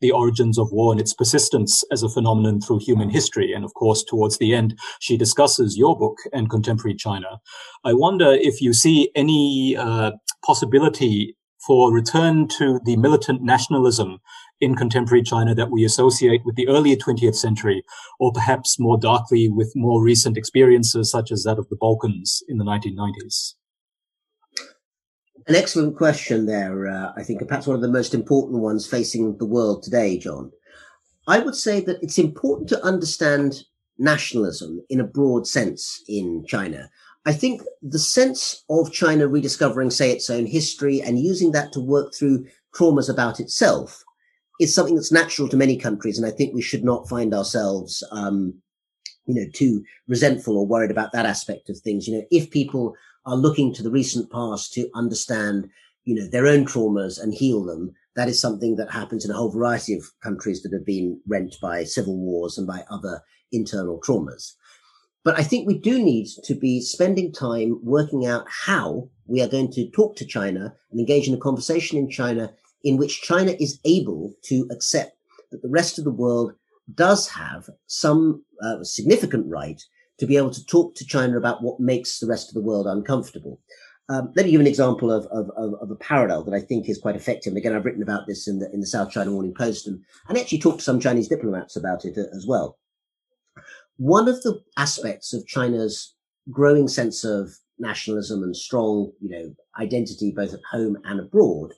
[0.00, 3.52] the origins of war and its persistence as a phenomenon through human history.
[3.52, 7.40] And of course, towards the end, she discusses your book and contemporary China.
[7.84, 10.12] I wonder if you see any uh,
[10.44, 11.36] possibility
[11.66, 14.18] for return to the militant nationalism
[14.60, 17.82] in contemporary China that we associate with the earlier 20th century,
[18.18, 22.58] or perhaps more darkly with more recent experiences such as that of the Balkans in
[22.58, 23.54] the 1990s?
[25.46, 26.86] An excellent question there.
[26.86, 30.52] Uh, I think perhaps one of the most important ones facing the world today, John.
[31.26, 33.62] I would say that it's important to understand
[33.98, 36.90] nationalism in a broad sense in China.
[37.26, 41.80] I think the sense of China rediscovering, say, its own history and using that to
[41.80, 44.02] work through traumas about itself
[44.58, 46.18] is something that's natural to many countries.
[46.18, 48.54] And I think we should not find ourselves, um,
[49.26, 52.08] you know, too resentful or worried about that aspect of things.
[52.08, 52.94] You know, if people
[53.26, 55.68] are looking to the recent past to understand,
[56.04, 59.34] you know, their own traumas and heal them, that is something that happens in a
[59.34, 64.00] whole variety of countries that have been rent by civil wars and by other internal
[64.00, 64.54] traumas.
[65.22, 69.48] But I think we do need to be spending time working out how we are
[69.48, 72.52] going to talk to China and engage in a conversation in China
[72.82, 75.16] in which China is able to accept
[75.50, 76.54] that the rest of the world
[76.94, 79.82] does have some uh, significant right
[80.18, 82.86] to be able to talk to China about what makes the rest of the world
[82.86, 83.60] uncomfortable.
[84.08, 86.98] Um, let me give an example of, of, of, a parallel that I think is
[86.98, 87.52] quite effective.
[87.52, 90.02] And again, I've written about this in the, in the South China Morning Post and,
[90.28, 92.76] and actually talked to some Chinese diplomats about it uh, as well.
[94.00, 96.14] One of the aspects of China's
[96.50, 101.74] growing sense of nationalism and strong, you know, identity both at home and abroad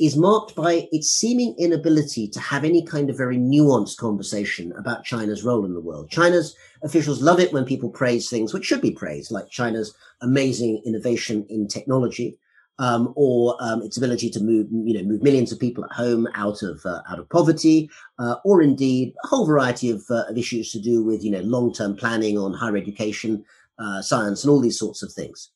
[0.00, 5.04] is marked by its seeming inability to have any kind of very nuanced conversation about
[5.04, 6.10] China's role in the world.
[6.10, 10.82] China's officials love it when people praise things which should be praised, like China's amazing
[10.84, 12.36] innovation in technology,
[12.78, 16.26] um, or um, its ability to move, you know, move millions of people at home
[16.34, 20.36] out of uh, out of poverty, uh, or indeed a whole variety of, uh, of
[20.36, 23.44] issues to do with, you know, long-term planning on higher education,
[23.78, 25.50] uh, science, and all these sorts of things.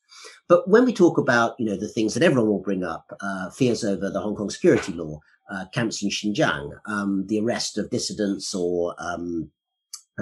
[0.49, 3.51] But when we talk about, you know, the things that everyone will bring up, uh,
[3.51, 7.91] fears over the Hong Kong security law, uh, camps in Xinjiang, um, the arrest of
[7.91, 9.51] dissidents or um,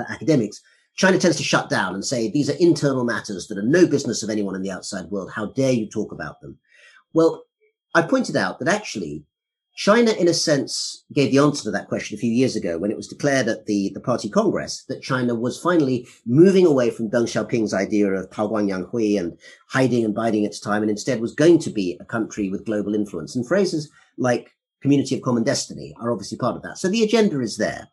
[0.08, 0.60] academics,
[0.94, 4.22] China tends to shut down and say these are internal matters that are no business
[4.22, 5.30] of anyone in the outside world.
[5.30, 6.58] How dare you talk about them?
[7.16, 7.44] Well,
[7.94, 9.24] I pointed out that actually
[9.74, 12.90] China, in a sense, gave the answer to that question a few years ago when
[12.90, 17.10] it was declared at the, the party congress that China was finally moving away from
[17.10, 19.38] Deng Xiaoping's idea of Tao Guang Yang Hui and
[19.70, 22.94] hiding and biding its time and instead was going to be a country with global
[22.94, 23.34] influence.
[23.34, 24.50] And phrases like
[24.82, 26.76] community of common destiny are obviously part of that.
[26.76, 27.88] So the agenda is there.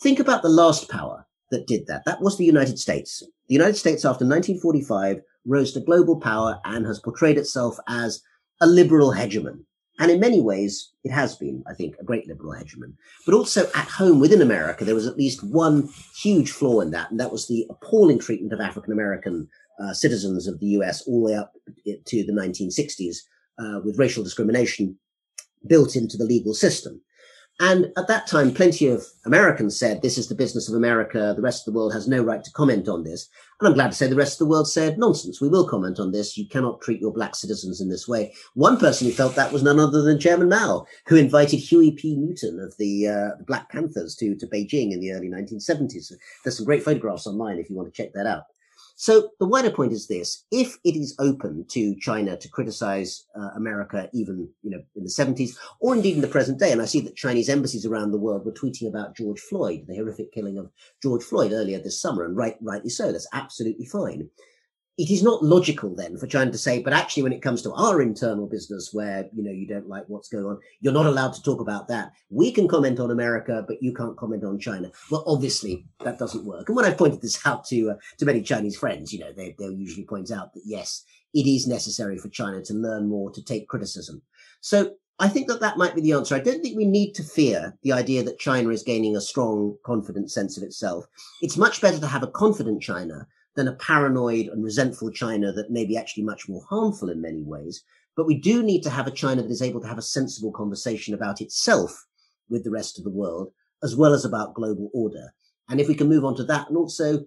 [0.00, 2.04] Think about the last power that did that.
[2.06, 3.24] That was the United States.
[3.48, 8.22] The United States after 1945 rose to global power and has portrayed itself as
[8.62, 9.64] a liberal hegemon
[9.98, 12.94] and in many ways, it has been, I think, a great liberal hegemon.
[13.26, 17.10] But also at home within America, there was at least one huge flaw in that,
[17.10, 19.48] and that was the appalling treatment of African American
[19.80, 21.52] uh, citizens of the US all the way up
[22.06, 23.18] to the 1960s
[23.58, 24.98] uh, with racial discrimination
[25.66, 27.00] built into the legal system.
[27.60, 31.32] And at that time, plenty of Americans said, this is the business of America.
[31.36, 33.28] The rest of the world has no right to comment on this.
[33.60, 35.40] And I'm glad to say the rest of the world said, nonsense.
[35.40, 36.36] We will comment on this.
[36.36, 38.34] You cannot treat your black citizens in this way.
[38.54, 42.16] One person who felt that was none other than Chairman Mao, who invited Huey P.
[42.16, 46.12] Newton of the, uh, Black Panthers to, to Beijing in the early 1970s.
[46.42, 48.44] There's some great photographs online if you want to check that out.
[49.02, 53.48] So the wider point is this: if it is open to China to criticize uh,
[53.56, 56.84] America, even you know in the seventies, or indeed in the present day, and I
[56.84, 60.56] see that Chinese embassies around the world were tweeting about George Floyd, the horrific killing
[60.56, 60.70] of
[61.02, 63.10] George Floyd earlier this summer, and right, rightly so.
[63.10, 64.30] That's absolutely fine
[64.98, 67.72] it is not logical then for China to say, but actually, when it comes to
[67.72, 71.32] our internal business, where you know you don't like what's going on, you're not allowed
[71.32, 72.12] to talk about that.
[72.28, 74.90] We can comment on America, but you can't comment on China.
[75.10, 76.68] Well, obviously, that doesn't work.
[76.68, 79.54] And when I've pointed this out to uh, to many Chinese friends, you know, they
[79.58, 83.42] they'll usually point out that yes, it is necessary for China to learn more, to
[83.42, 84.20] take criticism.
[84.60, 86.34] So I think that that might be the answer.
[86.34, 89.76] I don't think we need to fear the idea that China is gaining a strong,
[89.84, 91.06] confident sense of itself.
[91.40, 95.70] It's much better to have a confident China than a paranoid and resentful China that
[95.70, 97.84] may be actually much more harmful in many ways.
[98.16, 100.52] But we do need to have a China that is able to have a sensible
[100.52, 102.06] conversation about itself
[102.48, 105.32] with the rest of the world, as well as about global order.
[105.68, 107.24] And if we can move on to that and also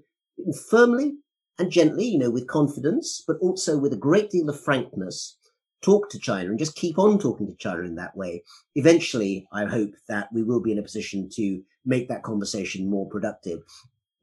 [0.70, 1.14] firmly
[1.58, 5.38] and gently, you know, with confidence, but also with a great deal of frankness,
[5.82, 8.44] talk to China and just keep on talking to China in that way.
[8.76, 13.08] Eventually, I hope that we will be in a position to make that conversation more
[13.08, 13.62] productive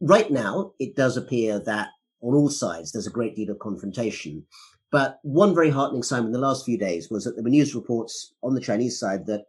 [0.03, 1.89] right now, it does appear that
[2.21, 4.45] on all sides there's a great deal of confrontation.
[4.91, 7.75] But one very heartening sign in the last few days was that there were news
[7.75, 9.45] reports on the Chinese side that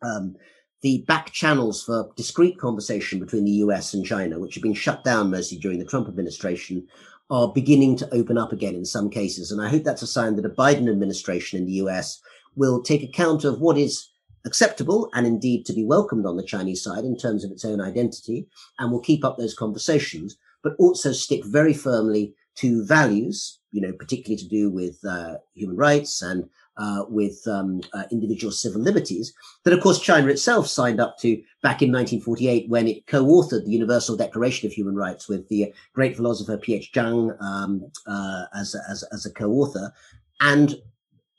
[0.00, 0.36] um,
[0.80, 5.04] the back channels for discreet conversation between the US and China, which had been shut
[5.04, 6.86] down mostly during the Trump administration,
[7.30, 9.50] are beginning to open up again in some cases.
[9.50, 12.20] And I hope that's a sign that a Biden administration in the US
[12.54, 14.08] will take account of what is
[14.44, 17.80] acceptable and indeed to be welcomed on the Chinese side in terms of its own
[17.80, 18.46] identity,
[18.78, 23.92] and will keep up those conversations, but also stick very firmly to values, you know,
[23.92, 29.32] particularly to do with uh, human rights and uh, with um, uh, individual civil liberties,
[29.64, 33.70] that of course China itself signed up to back in 1948 when it co-authored the
[33.70, 36.92] Universal Declaration of Human Rights with the great philosopher P.H.
[36.92, 39.92] Zhang um, uh, as, as, as a co-author.
[40.40, 40.76] And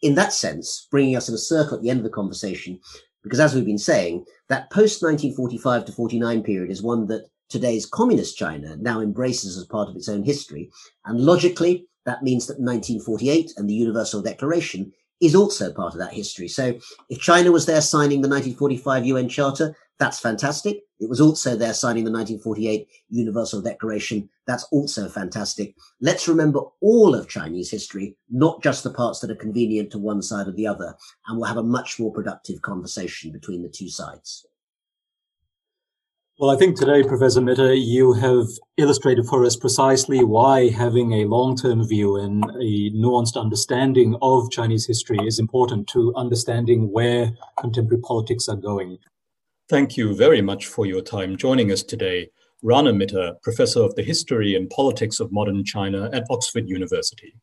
[0.01, 2.79] in that sense, bringing us in a circle at the end of the conversation,
[3.23, 7.85] because as we've been saying, that post 1945 to 49 period is one that today's
[7.85, 10.69] communist China now embraces as part of its own history.
[11.05, 14.91] And logically, that means that 1948 and the Universal Declaration
[15.22, 16.47] is also part of that history.
[16.47, 16.78] So
[17.09, 20.82] if China was there signing the 1945 UN Charter, that's fantastic.
[20.99, 24.30] It was also there signing the 1948 Universal Declaration.
[24.45, 25.76] That's also fantastic.
[26.01, 30.22] Let's remember all of Chinese history, not just the parts that are convenient to one
[30.22, 30.95] side or the other,
[31.28, 34.45] and we'll have a much more productive conversation between the two sides.
[36.38, 41.23] Well, I think today, Professor Mitter, you have illustrated for us precisely why having a
[41.23, 47.31] long term view and a nuanced understanding of Chinese history is important to understanding where
[47.57, 48.97] contemporary politics are going.
[49.69, 52.27] Thank you very much for your time joining us today.
[52.61, 57.33] Rana Mitter, Professor of the History and Politics of Modern China at Oxford University.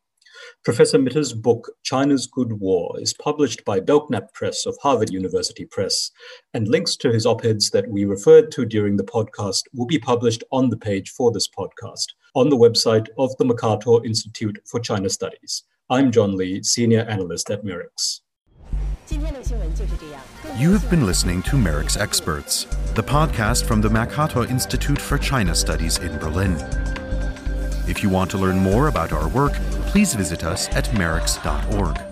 [0.64, 6.12] Professor Mitter's book, China's Good War, is published by Belknap Press of Harvard University Press,
[6.54, 9.98] and links to his op eds that we referred to during the podcast will be
[9.98, 12.06] published on the page for this podcast
[12.36, 15.64] on the website of the Mercator Institute for China Studies.
[15.90, 18.20] I'm John Lee, Senior Analyst at MERICS.
[20.58, 25.56] You have been listening to MERICS Experts, the podcast from the Mercator Institute for China
[25.56, 26.56] Studies in Berlin.
[27.88, 29.54] If you want to learn more about our work,
[29.92, 32.11] please visit us at merics.org.